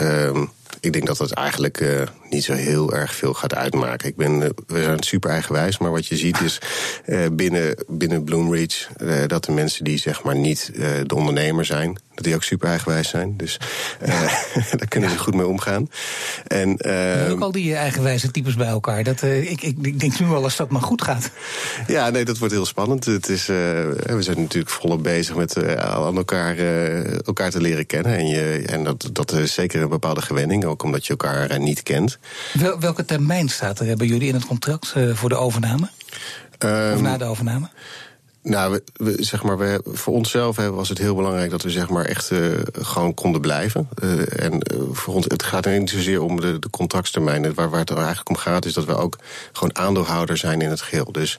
Uh, 0.02 0.42
ik 0.80 0.94
denk 0.94 1.06
dat 1.06 1.18
dat 1.18 1.32
eigenlijk 1.32 1.80
uh, 1.80 2.02
niet 2.30 2.44
zo 2.44 2.54
heel 2.54 2.94
erg 2.94 3.16
veel 3.16 3.34
gaat 3.34 3.56
uitmaken. 3.56 4.08
Ik 4.08 4.16
ben, 4.16 4.42
uh, 4.42 4.50
we 4.68 4.84
zijn 4.84 5.04
super 5.04 5.30
eigenwijs, 5.30 5.78
maar 5.78 5.92
wat 5.92 6.08
je 6.08 6.18
ziet 6.18 6.42
is 6.42 6.62
uh, 7.06 7.26
binnen, 7.32 7.76
binnen 7.88 8.24
Bloomreach 8.24 8.88
dat 9.28 9.46
de 9.46 9.52
mensen 9.52 9.84
die 9.84 9.98
zeg 9.98 10.24
maar 10.24 10.36
niet 10.36 10.72
de 11.06 11.16
ondernemer 11.16 11.66
zijn, 11.66 12.00
dat 12.14 12.24
die 12.24 12.36
ook 12.36 12.44
super 12.44 12.70
eigenwijs 12.70 13.10
zijn. 13.10 13.38
Dus 13.38 13.60
daar 14.78 14.88
kunnen 14.88 15.10
ze 15.10 15.18
goed 15.18 15.36
mee 15.36 15.48
omgaan. 15.48 15.90
En, 16.48 16.78
uh, 16.88 17.32
ook 17.32 17.42
al 17.42 17.52
die 17.52 17.76
eigenwijze 17.76 18.32
types 18.32 18.56
bij 18.56 18.68
elkaar. 18.68 19.04
Dat, 19.04 19.22
ik, 19.22 19.62
ik, 19.62 19.78
ik, 19.82 20.00
denk 20.00 20.20
nu 20.20 20.26
wel 20.26 20.44
als 20.44 20.56
dat 20.56 20.70
maar 20.70 20.82
goed 20.82 21.02
gaat. 21.02 21.30
Ja, 21.88 22.10
nee, 22.10 22.26
dat 22.26 22.38
wordt 22.38 22.54
heel 22.54 22.66
spannend. 22.66 23.06
Het 23.06 23.30
is, 23.30 23.46
we 23.46 24.18
zijn 24.20 24.42
natuurlijk 24.42 24.74
volop 24.74 25.04
bezig 25.04 25.36
met 25.36 25.78
aan 25.78 26.18
elkaar, 26.18 26.58
elkaar 27.26 27.52
te 27.52 27.62
leren 27.62 27.86
kennen. 27.86 28.18
En, 28.18 28.28
je, 28.28 28.64
en 28.66 28.84
dat, 28.84 29.10
dat 29.12 29.32
is 29.32 29.54
zeker 29.54 29.82
een 29.82 29.90
bepaalde 29.90 30.22
gewenning, 30.22 30.57
ook 30.66 30.84
omdat 30.84 31.06
je 31.06 31.10
elkaar 31.10 31.60
niet 31.60 31.84
kent. 31.84 32.18
Wel, 32.54 32.80
welke 32.80 33.06
termijn 33.06 33.50
staat 33.50 33.80
er 33.80 33.98
bij 33.98 34.08
jullie 34.08 34.28
in 34.28 34.34
het 34.34 34.46
contract 34.46 34.94
uh, 34.98 35.16
voor 35.16 35.30
de 35.30 35.36
overname? 35.36 35.90
Um, 36.60 36.94
of 36.94 37.02
na 37.02 37.18
de 37.18 37.26
overname? 37.26 37.70
Nou, 38.48 38.80
we, 38.94 39.16
zeg 39.20 39.44
maar, 39.44 39.58
we, 39.58 39.82
voor 39.86 40.14
onszelf 40.14 40.56
was 40.56 40.90
het 40.90 40.98
heel 40.98 41.16
belangrijk 41.16 41.52
dat 41.52 41.62
we 41.62 41.70
zeg 41.70 41.90
maar, 41.90 42.06
echt 42.06 42.32
uh, 42.32 42.54
gewoon 42.72 43.14
konden 43.14 43.42
blijven. 43.42 43.90
Uh, 44.04 44.44
en 44.44 44.62
voor 44.92 45.14
ons, 45.14 45.26
het 45.28 45.44
gaat 45.44 45.66
niet 45.66 45.90
zozeer 45.90 46.22
om 46.22 46.42
de, 46.42 46.60
de 46.60 46.70
contractstermijn. 46.70 47.54
Waar, 47.54 47.70
waar 47.70 47.80
het 47.80 47.90
er 47.90 47.98
eigenlijk 47.98 48.30
om 48.30 48.36
gaat, 48.36 48.66
is 48.66 48.74
dat 48.74 48.86
we 48.86 48.96
ook 48.96 49.18
gewoon 49.52 49.78
aandeelhouder 49.78 50.38
zijn 50.38 50.62
in 50.62 50.70
het 50.70 50.82
geheel. 50.82 51.12
Dus, 51.12 51.36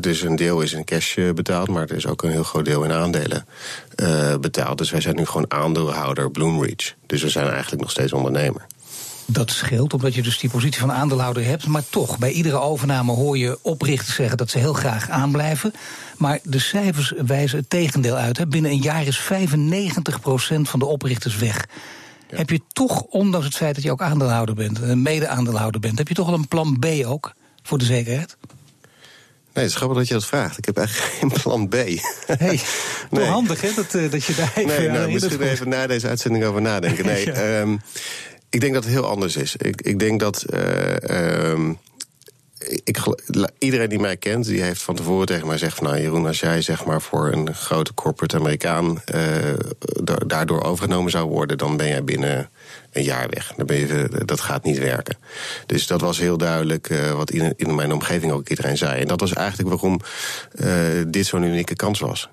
dus 0.00 0.22
een 0.22 0.36
deel 0.36 0.60
is 0.60 0.72
in 0.72 0.84
cash 0.84 1.18
betaald, 1.34 1.68
maar 1.68 1.88
er 1.88 1.96
is 1.96 2.06
ook 2.06 2.22
een 2.22 2.30
heel 2.30 2.42
groot 2.42 2.64
deel 2.64 2.84
in 2.84 2.92
aandelen 2.92 3.46
betaald. 4.40 4.78
Dus 4.78 4.90
wij 4.90 5.00
zijn 5.00 5.16
nu 5.16 5.26
gewoon 5.26 5.50
aandeelhouder 5.50 6.30
Bloomreach. 6.30 6.94
Dus 7.06 7.22
we 7.22 7.28
zijn 7.28 7.48
eigenlijk 7.48 7.82
nog 7.82 7.90
steeds 7.90 8.12
ondernemer. 8.12 8.66
Dat 9.32 9.50
scheelt, 9.50 9.94
omdat 9.94 10.14
je 10.14 10.22
dus 10.22 10.38
die 10.38 10.50
positie 10.50 10.80
van 10.80 10.92
aandeelhouder 10.92 11.44
hebt. 11.44 11.66
Maar 11.66 11.82
toch, 11.90 12.18
bij 12.18 12.30
iedere 12.30 12.60
overname 12.60 13.12
hoor 13.12 13.38
je 13.38 13.58
oprichters 13.62 14.14
zeggen 14.14 14.36
dat 14.36 14.50
ze 14.50 14.58
heel 14.58 14.72
graag 14.72 15.08
aanblijven. 15.08 15.72
Maar 16.16 16.38
de 16.42 16.58
cijfers 16.58 17.12
wijzen 17.26 17.58
het 17.58 17.70
tegendeel 17.70 18.16
uit. 18.16 18.38
Hè. 18.38 18.46
Binnen 18.46 18.70
een 18.70 18.82
jaar 18.82 19.06
is 19.06 19.20
95% 19.20 19.26
van 20.60 20.78
de 20.78 20.84
oprichters 20.84 21.36
weg. 21.36 21.66
Heb 22.26 22.50
je 22.50 22.60
toch, 22.72 23.02
ondanks 23.02 23.46
het 23.46 23.56
feit 23.56 23.74
dat 23.74 23.84
je 23.84 23.90
ook 23.90 24.02
aandeelhouder 24.02 24.54
bent, 24.54 24.80
een 24.80 25.02
mede-aandeelhouder 25.02 25.80
bent, 25.80 25.98
heb 25.98 26.08
je 26.08 26.14
toch 26.14 26.26
wel 26.26 26.38
een 26.38 26.48
plan 26.48 26.78
B 26.78 26.86
ook 27.04 27.34
voor 27.62 27.78
de 27.78 27.84
zekerheid? 27.84 28.36
Nee, 29.54 29.64
het 29.64 29.72
is 29.72 29.74
grappig 29.74 29.98
dat 29.98 30.08
je 30.08 30.14
dat 30.14 30.26
vraagt. 30.26 30.58
Ik 30.58 30.64
heb 30.64 30.76
eigenlijk 30.76 31.12
geen 31.18 31.32
plan 31.42 31.68
B. 31.68 31.74
Hey, 32.26 32.60
nee. 33.10 33.26
handig 33.26 33.60
hè, 33.60 33.70
dat, 33.76 33.94
eh, 33.94 34.10
dat 34.10 34.24
je 34.24 34.34
daar 34.34 34.52
even 34.54 34.66
Nee, 34.66 34.88
nou, 34.88 35.12
misschien 35.12 35.40
even 35.40 35.68
na 35.68 35.86
deze 35.86 36.08
uitzending 36.08 36.44
over 36.44 36.62
nadenken. 36.62 37.04
Nee, 37.04 37.26
ja. 37.32 37.60
um, 37.60 37.80
ik 38.50 38.60
denk 38.60 38.74
dat 38.74 38.84
het 38.84 38.92
heel 38.92 39.06
anders 39.06 39.36
is. 39.36 39.56
Ik, 39.56 39.80
ik 39.80 39.98
denk 39.98 40.20
dat. 40.20 40.44
Uh, 40.54 41.50
um, 41.50 41.78
ik, 42.84 42.98
iedereen 43.58 43.88
die 43.88 43.98
mij 43.98 44.16
kent, 44.16 44.44
die 44.44 44.62
heeft 44.62 44.82
van 44.82 44.94
tevoren 44.94 45.26
tegen 45.26 45.46
mij 45.46 45.58
gezegd: 45.58 45.76
van, 45.76 45.86
Nou, 45.86 46.00
Jeroen, 46.00 46.26
als 46.26 46.40
jij 46.40 46.62
zeg 46.62 46.84
maar 46.84 47.02
voor 47.02 47.32
een 47.32 47.54
grote 47.54 47.94
corporate 47.94 48.36
Amerikaan 48.36 49.02
uh, 49.14 49.24
daardoor 50.26 50.62
overgenomen 50.62 51.10
zou 51.10 51.28
worden, 51.28 51.58
dan 51.58 51.76
ben 51.76 51.88
jij 51.88 52.04
binnen 52.04 52.50
een 52.92 53.02
jaar 53.02 53.28
weg. 53.28 53.52
Dan 53.56 53.66
ben 53.66 53.76
je, 53.76 54.08
dat 54.24 54.40
gaat 54.40 54.64
niet 54.64 54.78
werken. 54.78 55.16
Dus 55.66 55.86
dat 55.86 56.00
was 56.00 56.18
heel 56.18 56.36
duidelijk 56.36 56.88
uh, 56.90 57.12
wat 57.12 57.30
in, 57.30 57.54
in, 57.56 57.74
mijn 57.74 57.92
omgeving 57.92 58.32
ook 58.32 58.48
iedereen 58.48 58.76
zei. 58.76 59.00
En 59.00 59.06
dat 59.06 59.20
was 59.20 59.32
eigenlijk 59.32 59.68
waarom 59.68 60.00
dit 61.06 61.26
zo'n 61.26 61.42
unieke 61.42 61.76
kans 61.76 61.98
was, 61.98 62.28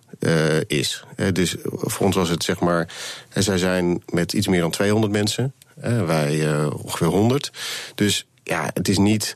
is. 0.67 1.03
dus 1.33 1.55
voor 1.63 2.05
ons 2.05 2.15
was 2.15 2.29
het 2.29 2.43
zeg 2.43 2.59
maar. 2.59 2.89
Zij 3.33 3.57
zijn 3.57 4.03
met 4.09 4.33
iets 4.33 4.47
meer 4.47 4.61
dan 4.61 4.71
200 4.71 5.11
mensen. 5.11 5.53
Wij 5.81 6.65
ongeveer 6.65 7.07
100. 7.07 7.51
Dus 7.95 8.27
ja, 8.43 8.69
het 8.73 8.87
is 8.87 8.97
niet. 8.97 9.35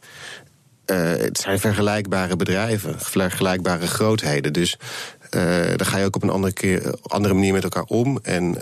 Uh, 0.85 0.97
het 0.97 1.37
zijn 1.37 1.59
vergelijkbare 1.59 2.35
bedrijven, 2.35 2.99
vergelijkbare 2.99 3.87
grootheden. 3.87 4.53
Dus 4.53 4.77
uh, 5.35 5.41
daar 5.51 5.85
ga 5.85 5.97
je 5.97 6.05
ook 6.05 6.15
op 6.15 6.23
een 6.23 6.29
andere, 6.29 6.53
keer, 6.53 6.95
andere 7.01 7.33
manier 7.33 7.53
met 7.53 7.63
elkaar 7.63 7.83
om. 7.83 8.19
En 8.23 8.57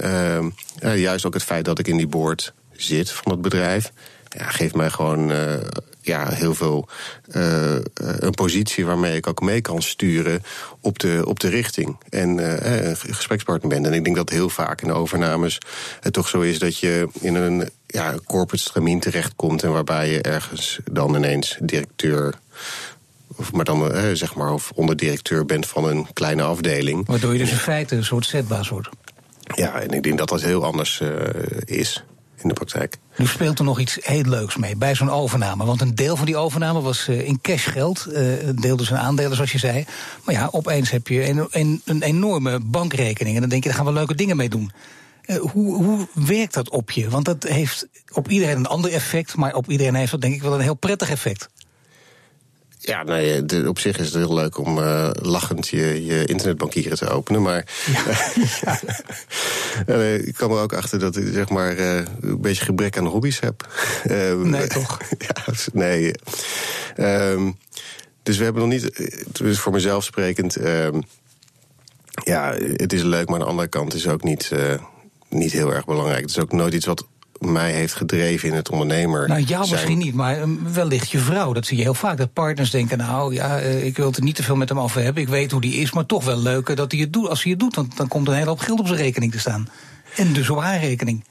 juist 0.80 1.26
ook 1.26 1.34
het 1.34 1.44
feit 1.44 1.66
dat 1.66 1.80
ik 1.80 1.88
in 1.88 1.98
die 1.98 2.08
board 2.08 2.54
zit 2.72 3.12
van 3.12 3.32
het 3.32 3.42
bedrijf, 3.42 3.92
ja, 4.30 4.50
geeft 4.50 4.76
mij 4.76 4.90
gewoon 4.90 5.32
ja, 6.10 6.30
heel 6.30 6.56
veel 6.56 6.88
uh, 7.28 7.76
een 7.94 8.32
positie 8.32 8.86
waarmee 8.86 9.16
ik 9.16 9.28
ook 9.28 9.42
mee 9.42 9.62
kan 9.62 9.82
sturen 9.82 10.44
op 10.82 11.00
de, 11.00 11.22
op 11.26 11.40
de 11.40 11.50
richting. 11.50 11.98
En 12.10 12.38
uh, 12.38 12.84
een 12.86 12.96
gesprekspartner 12.96 13.70
ben. 13.70 13.86
En 13.86 13.94
ik 13.94 14.04
denk 14.04 14.16
dat 14.16 14.30
heel 14.30 14.50
vaak 14.50 14.82
in 14.82 14.92
overnames 14.92 15.58
het 16.00 16.14
toch 16.14 16.28
zo 16.28 16.42
is 16.42 16.60
dat 16.60 16.78
je 16.78 17.08
in 17.20 17.36
een 17.36 17.70
ja, 17.88 18.16
corporate 18.26 18.64
stramien 18.64 19.00
terechtkomt. 19.00 19.64
En 19.64 19.72
waarbij 19.72 20.10
je 20.10 20.22
ergens 20.22 20.80
dan 20.92 21.16
ineens 21.16 21.58
directeur 21.62 22.34
of 23.36 23.54
maar 23.54 23.66
dan 23.66 23.94
eh, 23.94 24.04
zeg 24.14 24.36
maar 24.36 24.54
of 24.54 24.72
onderdirecteur 24.76 25.46
bent 25.46 25.68
van 25.68 25.86
een 25.86 26.08
kleine 26.14 26.44
afdeling. 26.44 27.08
Waardoor 27.08 27.34
je 27.34 27.40
dus 27.40 27.52
in 27.52 27.58
feite 27.58 27.96
een 27.96 28.04
soort 28.04 28.26
zetbaas 28.26 28.70
wordt. 28.70 28.90
Ja, 29.56 29.82
en 29.82 29.90
ik 29.90 30.04
denk 30.04 30.18
dat 30.18 30.30
dat 30.30 30.42
heel 30.42 30.64
anders 30.64 31.00
uh, 31.00 31.10
is 31.66 32.04
in 32.42 32.48
de 32.48 32.54
praktijk. 32.54 32.98
Nu 33.16 33.26
speelt 33.26 33.60
er 33.60 33.66
nog 33.66 33.80
iets 33.80 33.98
heel 34.02 34.24
leuks 34.24 34.58
mee 34.58 34.76
bij 34.76 34.96
zo'n 34.96 35.12
overname. 35.12 35.66
Want 35.66 35.82
een 35.82 35.96
deel 35.96 36.16
van 36.16 36.26
die 36.26 36.38
overname 36.38 36.82
was 36.82 37.08
uh, 37.08 37.28
in 37.28 37.42
cashgeld. 37.42 38.06
Uh, 38.10 38.48
een 38.48 38.56
deel 38.56 38.76
dus 38.76 38.90
in 38.90 38.98
aandelen, 38.98 39.36
zoals 39.36 39.52
je 39.52 39.58
zei. 39.58 39.86
Maar 40.24 40.36
ja, 40.36 40.48
opeens 40.52 40.90
heb 40.90 41.08
je 41.08 41.28
een, 41.28 41.48
een, 41.50 41.82
een 41.86 42.02
enorme 42.02 42.60
bankrekening. 42.60 43.36
En 43.36 43.42
dan 43.42 43.50
denk 43.50 43.64
je, 43.64 43.70
daar 43.70 43.78
gaan 43.78 43.88
we 43.88 43.94
leuke 43.94 44.16
dingen 44.16 44.38
mee 44.38 44.50
doen. 44.50 44.72
Uh, 45.26 45.38
hoe, 45.38 45.84
hoe 45.84 46.08
werkt 46.14 46.54
dat 46.54 46.70
op 46.70 46.92
je? 46.92 47.10
Want 47.10 47.26
dat 47.26 47.44
heeft 47.44 47.88
op 48.14 48.30
iedereen 48.30 48.58
een 48.58 48.68
ander 48.68 48.92
effect. 48.92 49.36
Maar 49.36 49.56
op 49.56 49.70
iedereen 49.70 49.96
heeft 49.96 50.12
dat 50.12 50.22
denk 50.22 50.34
ik 50.34 50.42
wel 50.42 50.54
een 50.54 50.60
heel 50.60 50.74
prettig 50.74 51.10
effect. 51.10 51.50
Ja, 52.82 53.04
de, 53.04 53.66
op 53.68 53.80
zich 53.80 53.98
is 53.98 54.06
het 54.06 54.16
heel 54.16 54.34
leuk 54.34 54.58
om 54.58 54.78
uh, 54.78 55.10
lachend 55.14 55.68
je, 55.68 56.06
je 56.06 56.26
internetbankieren 56.26 56.98
te 56.98 57.08
openen. 57.08 57.42
Maar 57.42 57.66
ja. 58.62 58.80
uh, 59.96 60.28
ik 60.28 60.34
kwam 60.34 60.52
er 60.52 60.62
ook 60.62 60.74
achter 60.74 61.00
dat 61.00 61.18
ik 61.18 61.34
zeg 61.34 61.50
maar, 61.50 61.78
uh, 61.78 61.96
een 62.22 62.42
beetje 62.42 62.66
gebrek 62.66 62.98
aan 62.98 63.06
hobby's 63.06 63.40
heb. 63.40 63.68
nee, 64.44 64.68
toch? 64.68 64.98
ja, 65.28 65.54
nee. 65.74 66.14
Um, 66.98 67.58
dus 68.24 68.38
we 68.38 68.44
hebben 68.44 68.62
nog 68.62 68.72
niet, 68.72 69.14
dus 69.32 69.60
voor 69.60 69.72
mezelf 69.72 70.04
sprekend. 70.04 70.56
Um, 70.66 71.04
ja, 72.24 72.54
het 72.54 72.94
is 72.94 73.04
leuk, 73.04 73.26
maar 73.26 73.40
aan 73.40 73.46
de 73.46 73.52
andere 73.52 73.68
kant 73.68 73.94
is 73.94 74.08
ook 74.08 74.24
niet, 74.24 74.52
niet 75.30 75.52
heel 75.52 75.74
erg 75.74 75.86
belangrijk. 75.86 76.22
Het 76.22 76.30
is 76.30 76.40
ook 76.40 76.52
nooit 76.52 76.74
iets 76.74 76.86
wat 76.86 77.08
mij 77.40 77.72
heeft 77.72 77.94
gedreven 77.94 78.50
in 78.50 78.56
het 78.56 78.70
ondernemer. 78.70 79.28
Nou, 79.28 79.42
jou 79.42 79.70
misschien 79.70 79.98
niet, 79.98 80.14
maar 80.14 80.42
um, 80.42 80.74
wellicht 80.74 81.12
je 81.12 81.18
vrouw. 81.18 81.54
Dat 81.54 81.66
zie 81.66 81.78
je 81.78 81.84
heel 81.84 81.94
vaak. 81.94 82.18
Dat 82.18 82.34
partners 82.34 82.70
denken, 82.70 82.98
nou 82.98 83.34
ja, 83.34 83.62
uh, 83.62 83.86
ik 83.86 83.98
wil 83.98 84.06
het 84.06 84.18
er 84.18 84.24
niet 84.24 84.36
te 84.36 84.44
veel 84.44 84.56
met 84.56 84.70
hem 84.70 84.80
over 84.80 85.02
hebben. 85.02 85.24
Ik 85.24 85.30
weet 85.30 85.52
hoe 85.52 85.62
die 85.62 85.74
is, 85.74 85.92
maar 85.92 86.06
toch 86.06 86.24
wel 86.24 86.38
leuker 86.38 86.76
dat 86.76 86.92
hij 86.92 87.02
het 87.02 87.14
doet. 87.14 87.30
Als 87.30 87.44
hij 87.44 87.52
het 87.52 87.60
doet, 87.60 87.74
dan, 87.96 88.08
komt 88.08 88.28
er 88.28 88.34
een 88.34 88.40
hele 88.40 88.50
hoop 88.50 88.60
geld 88.60 88.80
op 88.80 88.88
zijn 88.88 89.00
rekening 89.00 89.32
te 89.32 89.40
staan. 89.40 89.70
En 90.16 90.34
dus 90.34 90.50
op 90.50 90.60
haar 90.60 90.80
rekening. 90.80 91.24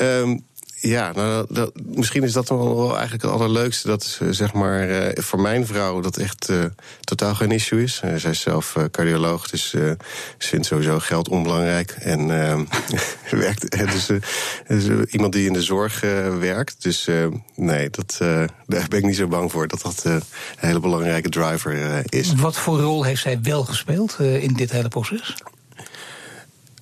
Um, 0.00 0.44
Ja, 0.84 1.12
nou, 1.12 1.46
dat, 1.48 1.72
misschien 1.84 2.22
is 2.22 2.32
dat 2.32 2.48
wel, 2.48 2.76
wel 2.76 2.92
eigenlijk 2.92 3.22
het 3.22 3.32
allerleukste. 3.32 3.86
Dat 3.86 4.18
uh, 4.22 4.28
zeg 4.30 4.52
maar 4.52 4.88
uh, 4.88 5.08
voor 5.14 5.40
mijn 5.40 5.66
vrouw 5.66 6.00
dat 6.00 6.16
echt 6.16 6.50
uh, 6.50 6.64
totaal 7.00 7.34
geen 7.34 7.50
issue 7.50 7.82
is. 7.82 8.02
zij 8.16 8.30
is 8.30 8.40
zelf 8.40 8.76
cardioloog, 8.90 9.50
dus 9.50 9.68
ze 9.68 9.96
vindt 10.38 10.66
sowieso 10.66 10.98
geld 10.98 11.28
onbelangrijk. 11.28 11.90
En 11.90 12.26
werkt, 13.30 13.70
dus, 13.70 14.06
dus 14.66 15.06
iemand 15.10 15.32
die 15.32 15.46
in 15.46 15.52
de 15.52 15.62
zorg 15.62 16.00
werkt. 16.38 16.82
Dus 16.82 17.08
nee, 17.54 17.90
dat, 17.90 18.16
daar 18.66 18.86
ben 18.88 18.98
ik 18.98 19.04
niet 19.04 19.16
zo 19.16 19.28
bang 19.28 19.50
voor 19.50 19.68
dat 19.68 19.82
dat 19.82 20.04
een 20.04 20.22
hele 20.56 20.80
belangrijke 20.80 21.28
driver 21.28 22.02
is. 22.12 22.34
Wat 22.34 22.56
voor 22.56 22.80
rol 22.80 23.04
heeft 23.04 23.22
zij 23.22 23.38
wel 23.42 23.64
gespeeld 23.64 24.16
in 24.18 24.52
dit 24.52 24.70
hele 24.70 24.88
proces? 24.88 25.34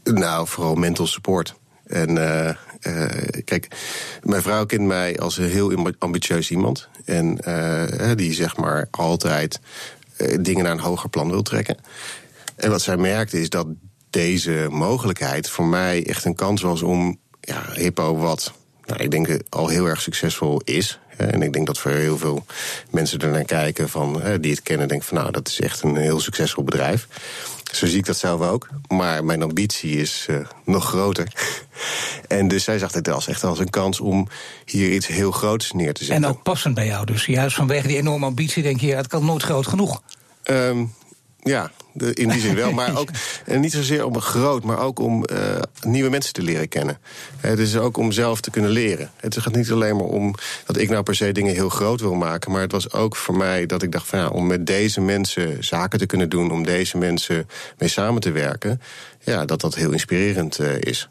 Nou, 0.04 0.48
vooral 0.48 0.74
mental 0.74 1.06
support. 1.06 1.54
En 1.90 2.16
uh, 2.16 2.50
uh, 2.82 3.06
kijk, 3.44 3.68
mijn 4.22 4.42
vrouw 4.42 4.66
kent 4.66 4.86
mij 4.86 5.18
als 5.18 5.38
een 5.38 5.48
heel 5.48 5.92
ambitieus 5.98 6.50
iemand. 6.50 6.88
En 7.04 7.38
uh, 7.48 8.10
die 8.14 8.32
zeg 8.32 8.56
maar 8.56 8.88
altijd 8.90 9.60
dingen 10.40 10.64
naar 10.64 10.72
een 10.72 10.80
hoger 10.80 11.08
plan 11.08 11.30
wil 11.30 11.42
trekken. 11.42 11.76
En 12.56 12.70
wat 12.70 12.82
zij 12.82 12.96
merkte 12.96 13.40
is 13.40 13.48
dat 13.48 13.66
deze 14.10 14.66
mogelijkheid 14.70 15.50
voor 15.50 15.64
mij 15.64 16.06
echt 16.06 16.24
een 16.24 16.34
kans 16.34 16.62
was 16.62 16.82
om 16.82 17.18
ja, 17.40 17.72
Hippo, 17.74 18.16
wat 18.16 18.52
nou, 18.86 19.02
ik 19.02 19.10
denk 19.10 19.38
al 19.48 19.68
heel 19.68 19.86
erg 19.86 20.00
succesvol 20.00 20.60
is. 20.64 20.98
En 21.16 21.42
ik 21.42 21.52
denk 21.52 21.66
dat 21.66 21.78
voor 21.78 21.90
heel 21.90 22.18
veel 22.18 22.46
mensen 22.90 23.18
er 23.18 23.28
naar 23.28 23.44
kijken 23.44 23.88
van, 23.88 24.22
die 24.40 24.50
het 24.50 24.62
kennen, 24.62 24.88
denken 24.88 25.06
van 25.06 25.16
nou, 25.16 25.30
dat 25.30 25.48
is 25.48 25.60
echt 25.60 25.82
een 25.82 25.96
heel 25.96 26.20
succesvol 26.20 26.64
bedrijf. 26.64 27.06
Zo 27.72 27.86
zie 27.86 27.98
ik 27.98 28.06
dat 28.06 28.16
zelf 28.16 28.40
ook. 28.40 28.68
Maar 28.88 29.24
mijn 29.24 29.42
ambitie 29.42 29.96
is 29.96 30.26
uh, 30.30 30.36
nog 30.64 30.84
groter. 30.84 31.32
en 32.28 32.48
dus 32.48 32.64
zij 32.64 32.78
zag 32.78 32.92
het 32.92 33.08
als 33.08 33.26
echt 33.26 33.44
als 33.44 33.58
een 33.58 33.70
kans 33.70 34.00
om 34.00 34.28
hier 34.64 34.92
iets 34.92 35.06
heel 35.06 35.30
groots 35.30 35.72
neer 35.72 35.94
te 35.94 36.04
zetten. 36.04 36.24
En 36.24 36.30
ook 36.30 36.42
passend 36.42 36.74
bij 36.74 36.86
jou 36.86 37.06
dus. 37.06 37.26
Juist 37.26 37.56
vanwege 37.56 37.86
die 37.86 37.96
enorme 37.96 38.26
ambitie 38.26 38.62
denk 38.62 38.80
je, 38.80 38.86
ja, 38.86 38.96
het 38.96 39.06
kan 39.06 39.24
nooit 39.24 39.42
groot 39.42 39.66
genoeg. 39.66 40.02
Um, 40.44 40.92
ja, 41.50 41.70
in 42.14 42.28
die 42.28 42.40
zin 42.40 42.54
wel. 42.54 42.72
Maar 42.72 42.96
ook 43.00 43.08
en 43.44 43.60
niet 43.60 43.72
zozeer 43.72 44.04
om 44.04 44.20
groot, 44.20 44.64
maar 44.64 44.78
ook 44.78 44.98
om 44.98 45.24
uh, 45.32 45.38
nieuwe 45.86 46.10
mensen 46.10 46.32
te 46.32 46.42
leren 46.42 46.68
kennen. 46.68 46.98
Het 47.36 47.58
is 47.58 47.76
ook 47.76 47.96
om 47.96 48.12
zelf 48.12 48.40
te 48.40 48.50
kunnen 48.50 48.70
leren. 48.70 49.10
Het 49.16 49.38
gaat 49.38 49.54
niet 49.54 49.70
alleen 49.70 49.96
maar 49.96 50.06
om 50.06 50.34
dat 50.66 50.76
ik 50.76 50.88
nou 50.88 51.02
per 51.02 51.14
se 51.14 51.32
dingen 51.32 51.54
heel 51.54 51.68
groot 51.68 52.00
wil 52.00 52.14
maken. 52.14 52.50
Maar 52.50 52.60
het 52.60 52.72
was 52.72 52.92
ook 52.92 53.16
voor 53.16 53.36
mij 53.36 53.66
dat 53.66 53.82
ik 53.82 53.92
dacht 53.92 54.06
van 54.06 54.18
ja, 54.18 54.28
om 54.28 54.46
met 54.46 54.66
deze 54.66 55.00
mensen 55.00 55.64
zaken 55.64 55.98
te 55.98 56.06
kunnen 56.06 56.28
doen, 56.28 56.50
om 56.50 56.64
deze 56.64 56.98
mensen 56.98 57.48
mee 57.78 57.88
samen 57.88 58.20
te 58.20 58.30
werken. 58.30 58.80
Ja, 59.20 59.44
dat 59.44 59.60
dat 59.60 59.74
heel 59.74 59.92
inspirerend 59.92 60.60
uh, 60.60 60.80
is. 60.80 61.08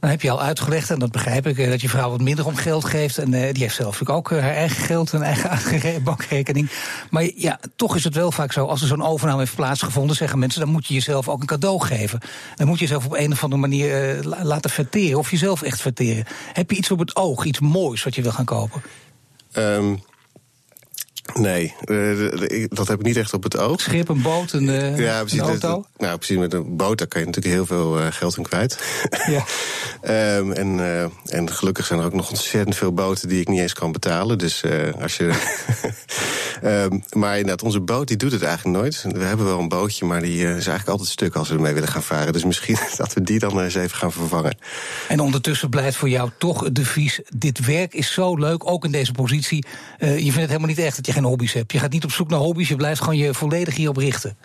Dan 0.00 0.10
heb 0.10 0.22
je 0.22 0.30
al 0.30 0.42
uitgelegd, 0.42 0.90
en 0.90 0.98
dat 0.98 1.10
begrijp 1.10 1.46
ik, 1.46 1.58
eh, 1.58 1.70
dat 1.70 1.80
je 1.80 1.88
vrouw 1.88 2.10
wat 2.10 2.20
minder 2.20 2.46
om 2.46 2.56
geld 2.56 2.84
geeft. 2.84 3.18
En 3.18 3.32
uh, 3.32 3.52
die 3.52 3.62
heeft 3.62 3.74
zelf 3.74 4.00
natuurlijk 4.00 4.18
ook 4.18 4.30
uh, 4.30 4.40
haar 4.40 4.54
eigen 4.54 4.84
geld, 4.84 5.12
een 5.12 5.22
eigen 5.22 6.02
bankrekening. 6.04 6.70
Maar 7.10 7.30
ja, 7.34 7.60
toch 7.76 7.96
is 7.96 8.04
het 8.04 8.14
wel 8.14 8.32
vaak 8.32 8.52
zo, 8.52 8.66
als 8.66 8.80
er 8.80 8.86
zo'n 8.86 9.04
overname 9.04 9.38
heeft 9.40 9.54
plaatsgevonden, 9.54 10.16
zeggen 10.16 10.38
mensen, 10.38 10.60
dan 10.60 10.70
moet 10.70 10.86
je 10.86 10.94
jezelf 10.94 11.28
ook 11.28 11.40
een 11.40 11.46
cadeau 11.46 11.84
geven. 11.84 12.20
Dan 12.54 12.66
moet 12.66 12.78
je 12.78 12.84
jezelf 12.84 13.06
op 13.06 13.14
een 13.14 13.32
of 13.32 13.42
andere 13.42 13.60
manier 13.60 14.18
laten 14.22 14.70
verteren, 14.70 15.18
of 15.18 15.30
jezelf 15.30 15.62
echt 15.62 15.80
verteren. 15.80 16.24
Heb 16.52 16.70
je 16.70 16.76
iets 16.76 16.90
op 16.90 16.98
het 16.98 17.16
oog, 17.16 17.44
iets 17.44 17.60
moois 17.60 18.04
wat 18.04 18.14
je 18.14 18.22
wil 18.22 18.32
gaan 18.32 18.44
kopen? 18.44 18.82
Um 19.52 20.00
Nee, 21.34 21.74
uh, 21.84 22.66
dat 22.68 22.88
heb 22.88 22.98
ik 22.98 23.06
niet 23.06 23.16
echt 23.16 23.32
op 23.32 23.42
het 23.42 23.56
oog. 23.56 23.80
Schip, 23.80 24.08
een 24.08 24.22
boot, 24.22 24.52
een, 24.52 24.68
uh, 24.68 24.98
ja, 24.98 25.20
precies, 25.20 25.38
een 25.38 25.46
auto? 25.46 25.84
nou, 25.96 26.16
precies, 26.16 26.36
met 26.36 26.52
een 26.52 26.76
boot 26.76 26.98
daar 26.98 27.06
kan 27.06 27.20
je 27.20 27.26
natuurlijk 27.26 27.54
heel 27.54 27.66
veel 27.66 27.98
uh, 27.98 28.06
geld 28.10 28.36
in 28.36 28.42
kwijt. 28.42 28.78
Ja. 29.26 29.44
um, 30.36 30.52
en, 30.62 30.80
en 31.26 31.52
gelukkig 31.52 31.86
zijn 31.86 32.00
er 32.00 32.04
ook 32.04 32.12
nog 32.12 32.30
ontzettend 32.30 32.76
veel 32.76 32.92
boten 32.92 33.28
die 33.28 33.40
ik 33.40 33.48
niet 33.48 33.60
eens 33.60 33.72
kan 33.72 33.92
betalen. 33.92 34.38
Dus 34.38 34.62
als 35.00 35.16
je. 35.16 35.32
um, 36.64 37.02
maar 37.20 37.32
inderdaad, 37.32 37.62
onze 37.62 37.80
boot 37.80 38.08
die 38.08 38.16
doet 38.16 38.32
het 38.32 38.42
eigenlijk 38.42 38.76
nooit. 38.76 39.04
We 39.08 39.24
hebben 39.24 39.46
wel 39.46 39.58
een 39.58 39.68
bootje, 39.68 40.04
maar 40.04 40.20
die 40.20 40.40
is 40.40 40.46
eigenlijk 40.46 40.88
altijd 40.88 41.08
stuk 41.08 41.34
als 41.34 41.48
we 41.48 41.54
ermee 41.54 41.74
willen 41.74 41.88
gaan 41.88 42.02
varen. 42.02 42.32
Dus 42.32 42.44
misschien 42.44 42.76
dat 42.96 43.12
we 43.12 43.22
die 43.22 43.38
dan 43.38 43.60
eens 43.60 43.74
even 43.74 43.96
gaan 43.96 44.12
vervangen. 44.12 44.58
En 45.08 45.20
ondertussen 45.20 45.70
blijft 45.70 45.96
voor 45.96 46.08
jou 46.08 46.30
toch 46.38 46.60
het 46.60 46.74
devies: 46.74 47.20
dit 47.36 47.64
werk 47.64 47.94
is 47.94 48.12
zo 48.12 48.36
leuk, 48.36 48.70
ook 48.70 48.84
in 48.84 48.92
deze 48.92 49.12
positie. 49.12 49.64
je 49.98 50.06
vindt 50.16 50.34
het 50.36 50.46
helemaal 50.46 50.68
niet 50.68 50.78
echt 50.78 50.96
dat 50.96 51.06
je 51.06 51.12
geen 51.16 51.24
hobby's 51.24 51.52
hebt. 51.52 51.72
Je 51.72 51.78
gaat 51.78 51.92
niet 51.92 52.04
op 52.04 52.12
zoek 52.12 52.28
naar 52.28 52.38
hobby's, 52.38 52.68
je 52.68 52.76
blijft 52.76 53.00
gewoon 53.00 53.16
je 53.16 53.34
volledig 53.34 53.76
hierop 53.76 53.96
richten. 53.96 54.36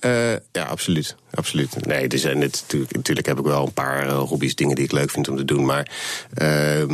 Uh, 0.00 0.32
ja, 0.32 0.64
absoluut. 0.64 1.16
absoluut. 1.34 1.86
Nee, 1.86 2.08
er 2.08 2.18
zijn 2.18 2.40
het, 2.40 2.60
natuurlijk, 2.62 2.96
natuurlijk 2.96 3.26
heb 3.26 3.38
ik 3.38 3.44
wel 3.44 3.66
een 3.66 3.72
paar 3.72 4.06
uh, 4.06 4.18
hobby's, 4.18 4.54
dingen 4.54 4.74
die 4.74 4.84
ik 4.84 4.92
leuk 4.92 5.10
vind 5.10 5.28
om 5.28 5.36
te 5.36 5.44
doen. 5.44 5.64
Maar 5.64 5.90
uh, 6.42 6.84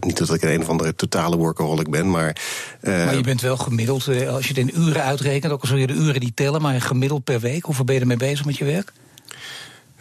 niet 0.00 0.18
dat 0.18 0.34
ik 0.34 0.42
een, 0.42 0.52
een 0.52 0.60
of 0.60 0.68
andere 0.68 0.94
totale 0.94 1.36
workaholic 1.36 1.90
ben, 1.90 2.10
maar... 2.10 2.36
maar 2.82 3.16
je 3.16 3.22
bent 3.22 3.40
wel 3.40 3.56
gemiddeld, 3.56 4.08
als 4.08 4.46
je 4.46 4.54
het 4.54 4.58
in 4.58 4.80
uren 4.80 5.02
uitrekent... 5.02 5.52
ook 5.52 5.60
al 5.60 5.68
zul 5.68 5.76
je 5.76 5.86
de 5.86 5.92
uren 5.92 6.20
niet 6.20 6.36
tellen, 6.36 6.62
maar 6.62 6.80
gemiddeld 6.80 7.24
per 7.24 7.40
week... 7.40 7.64
hoeveel 7.64 7.84
ben 7.84 7.94
je 7.94 8.00
ermee 8.00 8.16
bezig 8.16 8.44
met 8.44 8.56
je 8.56 8.64
werk? 8.64 8.92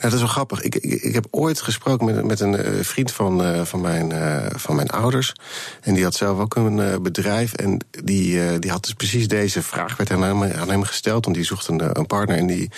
Dat 0.04 0.14
is 0.14 0.20
wel 0.20 0.28
grappig. 0.28 0.62
Ik, 0.62 0.76
ik, 0.76 1.02
ik 1.02 1.14
heb 1.14 1.28
ooit 1.30 1.62
gesproken 1.62 2.06
met, 2.06 2.26
met 2.26 2.40
een 2.40 2.76
uh, 2.76 2.84
vriend 2.84 3.12
van, 3.12 3.46
uh, 3.46 3.62
van, 3.62 3.82
mijn, 3.82 4.10
uh, 4.10 4.46
van 4.56 4.76
mijn 4.76 4.90
ouders. 4.90 5.34
En 5.82 5.94
die 5.94 6.04
had 6.04 6.16
zelf 6.16 6.40
ook 6.40 6.56
een 6.56 7.02
bedrijf. 7.02 7.54
En 7.54 7.86
die, 8.04 8.60
die 8.60 8.72
had 8.72 8.84
dus 8.84 8.94
precies 8.94 9.28
deze 9.28 9.62
vraag 9.62 9.98
werd 9.98 10.12
aan 10.12 10.24
hem, 10.24 10.44
aan 10.44 10.70
hem 10.70 10.84
gesteld. 10.84 11.24
Want 11.24 11.38
die 11.38 11.46
zocht 11.46 11.68
een, 11.68 11.98
een 12.00 12.06
partner. 12.06 12.38
En 12.38 12.48
die, 12.48 12.72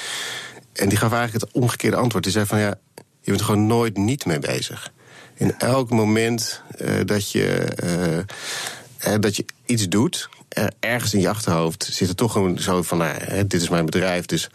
en 0.73 0.89
die 0.89 0.97
gaf 0.97 1.11
eigenlijk 1.11 1.43
het 1.43 1.53
omgekeerde 1.53 1.97
antwoord. 1.97 2.23
Die 2.23 2.33
zei 2.33 2.45
van 2.45 2.59
ja, 2.59 2.75
je 2.95 3.31
bent 3.31 3.39
er 3.39 3.45
gewoon 3.45 3.67
nooit 3.67 3.97
niet 3.97 4.25
mee 4.25 4.39
bezig. 4.39 4.91
In 5.33 5.57
elk 5.57 5.89
moment 5.89 6.61
dat, 7.05 7.31
je, 7.31 7.67
dat 9.19 9.35
je 9.35 9.45
iets 9.65 9.89
doet, 9.89 10.29
ergens 10.79 11.13
in 11.13 11.19
je 11.19 11.29
achterhoofd 11.29 11.89
zit 11.91 12.09
er 12.09 12.15
toch 12.15 12.39
zo 12.55 12.81
van, 12.81 12.97
nou, 12.97 13.47
dit 13.47 13.61
is 13.61 13.69
mijn 13.69 13.85
bedrijf, 13.85 14.25
dus 14.25 14.49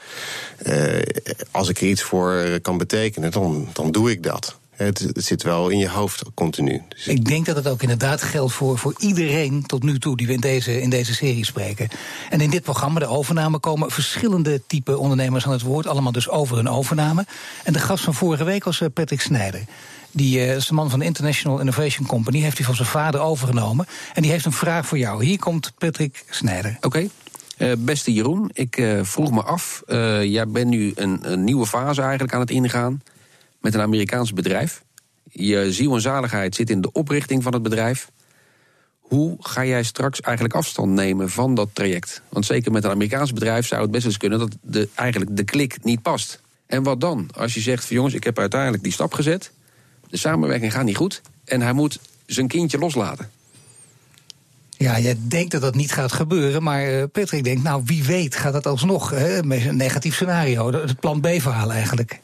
uh, 0.67 1.03
als 1.51 1.69
ik 1.69 1.81
er 1.81 1.87
iets 1.87 2.03
voor 2.03 2.59
kan 2.63 2.79
betekenen, 2.79 3.31
dan, 3.31 3.69
dan 3.73 3.93
doe 3.93 4.11
ik 4.11 4.23
dat. 4.23 4.59
Het, 4.85 4.99
het, 4.99 5.25
zit 5.25 5.43
wel 5.43 5.69
in 5.69 5.79
je 5.79 5.89
hoofd 5.89 6.23
continu. 6.35 6.83
Dus 6.89 7.07
ik 7.07 7.25
denk 7.25 7.47
dat 7.47 7.57
het 7.57 7.69
ook 7.69 7.83
inderdaad 7.83 8.23
geldt 8.23 8.53
voor, 8.53 8.79
voor 8.79 8.95
iedereen 8.99 9.67
tot 9.67 9.83
nu 9.83 9.99
toe 9.99 10.17
die 10.17 10.27
we 10.27 10.33
in 10.33 10.41
deze, 10.41 10.81
in 10.81 10.91
deze 10.91 11.15
serie 11.15 11.45
spreken. 11.45 11.89
En 12.31 12.41
in 12.41 12.51
dit 12.51 12.63
programma, 12.63 12.99
de 12.99 13.07
overname, 13.07 13.59
komen 13.59 13.91
verschillende 13.91 14.63
type 14.67 14.99
ondernemers 14.99 15.47
aan 15.47 15.53
het 15.53 15.63
woord. 15.63 15.87
Allemaal 15.87 16.13
dus 16.13 16.29
over 16.29 16.59
een 16.59 16.69
overname. 16.69 17.27
En 17.65 17.73
de 17.73 17.79
gast 17.79 18.05
van 18.05 18.15
vorige 18.15 18.45
week 18.45 18.65
was 18.65 18.81
eh, 18.81 18.89
Patrick 18.95 19.21
Snijder. 19.21 19.65
Die 20.11 20.39
uh, 20.39 20.55
is 20.55 20.67
de 20.67 20.75
man 20.75 20.91
van 20.91 20.99
de 20.99 21.05
International 21.05 21.59
Innovation 21.59 22.07
Company. 22.07 22.41
Heeft 22.41 22.57
hij 22.57 22.67
van 22.67 22.75
zijn 22.75 22.89
vader 22.89 23.21
overgenomen. 23.21 23.87
En 24.15 24.23
die 24.23 24.31
heeft 24.31 24.45
een 24.45 24.53
vraag 24.53 24.87
voor 24.87 24.99
jou. 24.99 25.25
Hier 25.25 25.39
komt 25.39 25.73
Patrick 25.79 26.25
Snijder. 26.31 26.77
Oké. 26.81 27.09
Uh, 27.59 27.73
beste 27.79 28.13
Jeroen, 28.13 28.51
ik 28.53 28.77
uh, 28.77 29.01
vroeg 29.03 29.31
me 29.31 29.43
af. 29.43 29.83
jij 30.23 30.49
bent 30.49 30.69
nu 30.69 30.93
een, 30.95 31.33
een, 31.33 31.45
nieuwe 31.45 31.67
fase 31.67 32.01
eigenlijk 32.01 32.33
aan 32.33 32.41
het 32.41 32.51
ingaan. 32.51 33.03
Met 33.61 33.75
een 33.75 33.81
Amerikaans 33.81 34.33
bedrijf. 34.33 34.83
Je 35.31 35.73
ziel 35.73 35.95
en 35.95 36.01
zaligheid 36.01 36.55
zit 36.55 36.71
in 36.71 36.81
de 36.81 36.93
oprichting 36.93 37.43
van 37.43 37.53
het 37.53 37.63
bedrijf. 37.63 38.11
Hoe 39.11 39.37
ga 39.41 39.65
jij 39.65 39.83
straks 39.83 40.21
eigenlijk 40.21 40.55
afstand 40.55 40.93
nemen 40.93 41.31
van 41.31 41.55
dat 41.55 41.69
traject? 41.73 42.23
Want 42.29 42.47
zeker 42.47 42.73
met 42.73 42.85
een 42.85 42.91
Amerikaans 42.91 43.33
bedrijf 43.33 43.67
zou 43.67 43.83
het 43.83 43.91
best 43.91 44.05
eens 44.05 44.17
kunnen 44.17 44.39
dat 44.39 44.57
de, 44.63 44.89
eigenlijk 44.95 45.37
de 45.37 45.45
klik 45.45 45.85
niet 45.85 46.03
past. 46.03 46.41
En 46.67 46.83
wat 46.83 47.01
dan? 47.01 47.29
Als 47.37 47.55
je 47.55 47.61
zegt 47.61 47.85
van 47.85 47.97
jongens, 47.97 48.15
ik 48.15 48.25
heb 48.25 48.39
uiteindelijk 48.39 48.83
die 48.83 48.93
stap 48.93 49.13
gezet. 49.13 49.53
De 50.11 50.17
samenwerking 50.17 50.73
gaat 50.73 50.85
niet 50.85 50.97
goed. 50.97 51.21
En 51.45 51.61
hij 51.61 51.73
moet 51.73 51.99
zijn 52.27 52.49
kindje 52.49 52.79
loslaten. 52.79 53.31
Ja, 54.71 54.97
je 54.97 55.27
denkt 55.27 55.53
dat 55.53 55.61
dat 55.61 55.75
niet 55.75 55.93
gaat 55.93 56.13
gebeuren, 56.13 56.63
maar 56.63 56.93
uh, 56.93 57.05
Patrick 57.13 57.45
denkt, 57.45 57.63
nou 57.63 57.83
wie 57.85 58.05
weet 58.05 58.37
gaat 58.37 58.53
dat 58.53 58.67
alsnog. 58.67 59.11
Hè, 59.11 59.39
een 59.39 59.77
negatief 59.77 60.15
scenario, 60.15 60.73
het 60.73 61.01
plan 61.01 61.21
B-verhaal 61.21 61.73
eigenlijk. 61.73 62.21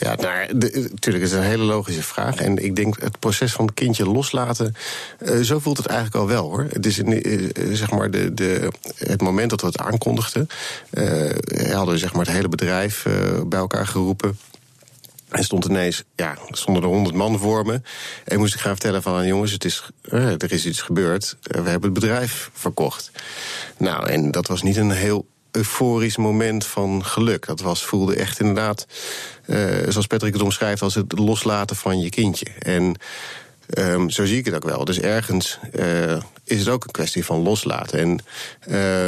Ja, 0.00 0.14
nou, 0.14 0.54
natuurlijk 0.90 1.24
is 1.24 1.30
het 1.30 1.40
een 1.40 1.46
hele 1.46 1.62
logische 1.62 2.02
vraag. 2.02 2.36
En 2.36 2.64
ik 2.64 2.76
denk 2.76 3.00
het 3.00 3.18
proces 3.18 3.52
van 3.52 3.64
het 3.64 3.74
kindje 3.74 4.04
loslaten, 4.04 4.74
uh, 5.18 5.40
zo 5.40 5.58
voelt 5.58 5.76
het 5.76 5.86
eigenlijk 5.86 6.16
al 6.16 6.26
wel 6.26 6.48
hoor. 6.48 6.66
Het 6.72 6.86
is 6.86 6.98
uh, 6.98 7.40
zeg 7.72 7.90
maar 7.90 8.10
de, 8.10 8.34
de, 8.34 8.72
het 8.96 9.20
moment 9.20 9.50
dat 9.50 9.60
we 9.60 9.66
het 9.66 9.78
aankondigden, 9.78 10.46
uh, 10.90 11.30
hadden 11.72 11.94
we 11.94 11.98
zeg 11.98 12.12
maar 12.12 12.24
het 12.24 12.34
hele 12.34 12.48
bedrijf 12.48 13.06
bij 13.46 13.58
elkaar 13.58 13.86
geroepen. 13.86 14.38
En 15.30 15.44
stond 15.44 15.64
ineens, 15.64 16.04
ja, 16.16 16.36
stonden 16.50 16.82
er 16.82 16.88
honderd 16.88 17.14
man 17.14 17.38
voor 17.38 17.66
me. 17.66 17.80
En 18.24 18.38
moest 18.38 18.54
ik 18.54 18.60
gaan 18.60 18.70
vertellen 18.70 19.02
van, 19.02 19.26
jongens, 19.26 19.52
het 19.52 19.64
is, 19.64 19.90
er 20.10 20.52
is 20.52 20.66
iets 20.66 20.80
gebeurd. 20.80 21.36
we 21.42 21.56
hebben 21.56 21.90
het 21.90 22.00
bedrijf 22.00 22.50
verkocht. 22.52 23.10
Nou, 23.76 24.08
en 24.08 24.30
dat 24.30 24.46
was 24.46 24.62
niet 24.62 24.76
een 24.76 24.90
heel 24.90 25.26
euforisch 25.50 26.16
moment 26.16 26.66
van 26.66 27.04
geluk. 27.04 27.46
Dat 27.46 27.60
was, 27.60 27.84
voelde 27.84 28.16
echt 28.16 28.40
inderdaad, 28.40 28.86
uh, 29.46 29.56
zoals 29.88 30.06
Patrick 30.06 30.32
het 30.32 30.42
omschrijft, 30.42 30.82
als 30.82 30.94
het 30.94 31.18
loslaten 31.18 31.76
van 31.76 32.00
je 32.00 32.10
kindje. 32.10 32.46
En 32.58 32.96
um, 33.78 34.10
zo 34.10 34.24
zie 34.24 34.38
ik 34.38 34.44
het 34.44 34.54
ook 34.54 34.64
wel. 34.64 34.84
Dus 34.84 35.00
ergens 35.00 35.58
uh, 35.72 36.20
is 36.44 36.58
het 36.58 36.68
ook 36.68 36.84
een 36.84 36.90
kwestie 36.90 37.24
van 37.24 37.42
loslaten. 37.42 37.98
En 37.98 38.18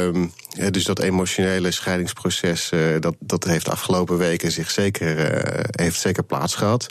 um, 0.05 0.33
dus 0.71 0.83
dat 0.83 0.99
emotionele 0.99 1.71
scheidingsproces, 1.71 2.69
uh, 2.73 2.99
dat, 2.99 3.15
dat 3.19 3.43
heeft 3.43 3.65
de 3.65 3.71
afgelopen 3.71 4.17
weken 4.17 4.51
zich 4.51 4.71
zeker, 4.71 5.15
heeft 5.71 5.99
zeker 5.99 6.23
plaats 6.23 6.55
gehad. 6.55 6.87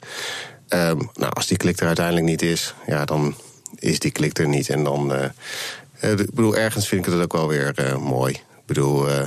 Ehm, 0.68 0.98
nou, 1.14 1.32
als 1.32 1.46
die 1.46 1.56
klik 1.56 1.80
er 1.80 1.86
uiteindelijk 1.86 2.26
niet 2.26 2.42
is, 2.42 2.74
ja, 2.86 3.04
dan 3.04 3.34
is 3.78 3.98
die 3.98 4.10
klik 4.10 4.38
er 4.38 4.48
niet. 4.48 4.68
En 4.68 4.84
dan, 4.84 5.12
uh, 5.12 6.10
ik 6.10 6.34
bedoel, 6.34 6.56
ergens 6.56 6.88
vind 6.88 7.06
ik 7.06 7.12
het 7.12 7.22
ook 7.22 7.32
wel 7.32 7.48
weer 7.48 7.74
uh, 7.80 7.96
mooi. 7.96 8.32
Ik 8.32 8.66
bedoel, 8.66 9.08
uh. 9.08 9.22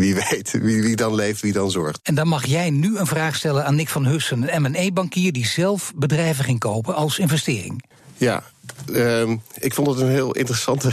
Wie 0.00 0.14
weet, 0.14 0.50
wie, 0.50 0.82
wie, 0.82 0.96
dan 0.96 1.14
leeft, 1.14 1.40
wie 1.40 1.52
dan 1.52 1.70
zorgt. 1.70 2.00
En 2.02 2.14
dan 2.14 2.28
mag 2.28 2.46
jij 2.46 2.70
nu 2.70 2.98
een 2.98 3.06
vraag 3.06 3.36
stellen 3.36 3.64
aan 3.64 3.74
Nick 3.74 3.88
van 3.88 4.06
Hussen, 4.06 4.54
een 4.54 4.62
M&E-bankier 4.62 5.32
die 5.32 5.46
zelf 5.46 5.92
bedrijven 5.96 6.44
ging 6.44 6.58
kopen 6.58 6.94
als 6.94 7.18
investering. 7.18 7.84
Ja, 8.16 8.42
uh, 8.90 9.30
ik 9.54 9.74
vond 9.74 9.86
het 9.86 9.98
een 9.98 10.10
heel 10.10 10.32
interessante, 10.32 10.90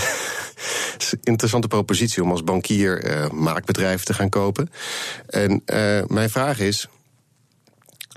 interessante 1.24 1.68
propositie 1.68 2.24
om 2.24 2.32
als 2.32 2.44
bankier 2.44 3.06
uh, 3.06 3.30
maakbedrijven 3.30 4.06
te 4.06 4.14
gaan 4.14 4.30
kopen. 4.30 4.70
En 5.28 5.52
uh, 5.66 6.04
mijn 6.08 6.30
vraag 6.30 6.60
is. 6.60 6.88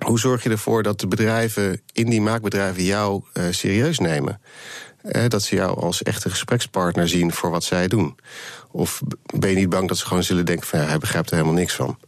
Hoe 0.05 0.18
zorg 0.18 0.42
je 0.42 0.50
ervoor 0.50 0.83
dat 0.83 1.00
de 1.00 1.07
bedrijven 1.07 1.81
in 1.92 2.11
die 2.11 2.20
maakbedrijven 2.20 2.85
jou 2.85 3.22
uh, 3.35 3.44
serieus 3.50 3.98
nemen? 3.98 4.40
Dat 5.28 5.42
ze 5.42 5.54
jou 5.54 5.80
als 5.80 6.02
echte 6.02 6.30
gesprekspartner 6.30 7.08
zien 7.08 7.32
voor 7.32 7.50
wat 7.50 7.64
zij 7.64 7.88
doen. 7.88 8.16
Of 8.70 9.00
ben 9.34 9.50
je 9.50 9.56
niet 9.56 9.68
bang 9.68 9.88
dat 9.88 9.98
ze 9.98 10.06
gewoon 10.06 10.22
zullen 10.22 10.46
denken: 10.46 10.66
van 10.66 10.78
ja, 10.78 10.86
hij 10.86 10.98
begrijpt 10.98 11.30
er 11.30 11.36
helemaal 11.36 11.58
niks 11.58 11.74
van? 11.74 11.88
Oké, 11.88 11.98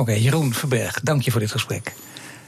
okay, 0.00 0.20
Jeroen 0.20 0.54
Verberg, 0.54 1.00
dank 1.00 1.22
je 1.22 1.30
voor 1.30 1.40
dit 1.40 1.50
gesprek. 1.50 1.92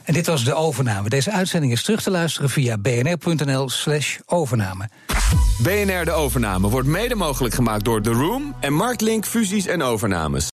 En 0.05 0.15
dit 0.15 0.27
was 0.27 0.45
de 0.45 0.55
overname. 0.55 1.09
Deze 1.09 1.31
uitzending 1.31 1.73
is 1.73 1.83
terug 1.83 2.03
te 2.03 2.11
luisteren 2.11 2.51
via 2.51 2.79
bnr.nl/slash 2.79 4.19
overname. 4.27 4.89
BNR 5.63 6.05
de 6.05 6.13
overname 6.13 6.69
wordt 6.69 6.89
mede 6.89 7.15
mogelijk 7.15 7.55
gemaakt 7.55 7.85
door 7.85 8.03
The 8.03 8.11
Room 8.11 8.55
en 8.61 8.73
Marktlink 8.73 9.25
fusies 9.25 9.67
en 9.67 9.83
overnames. 9.83 10.53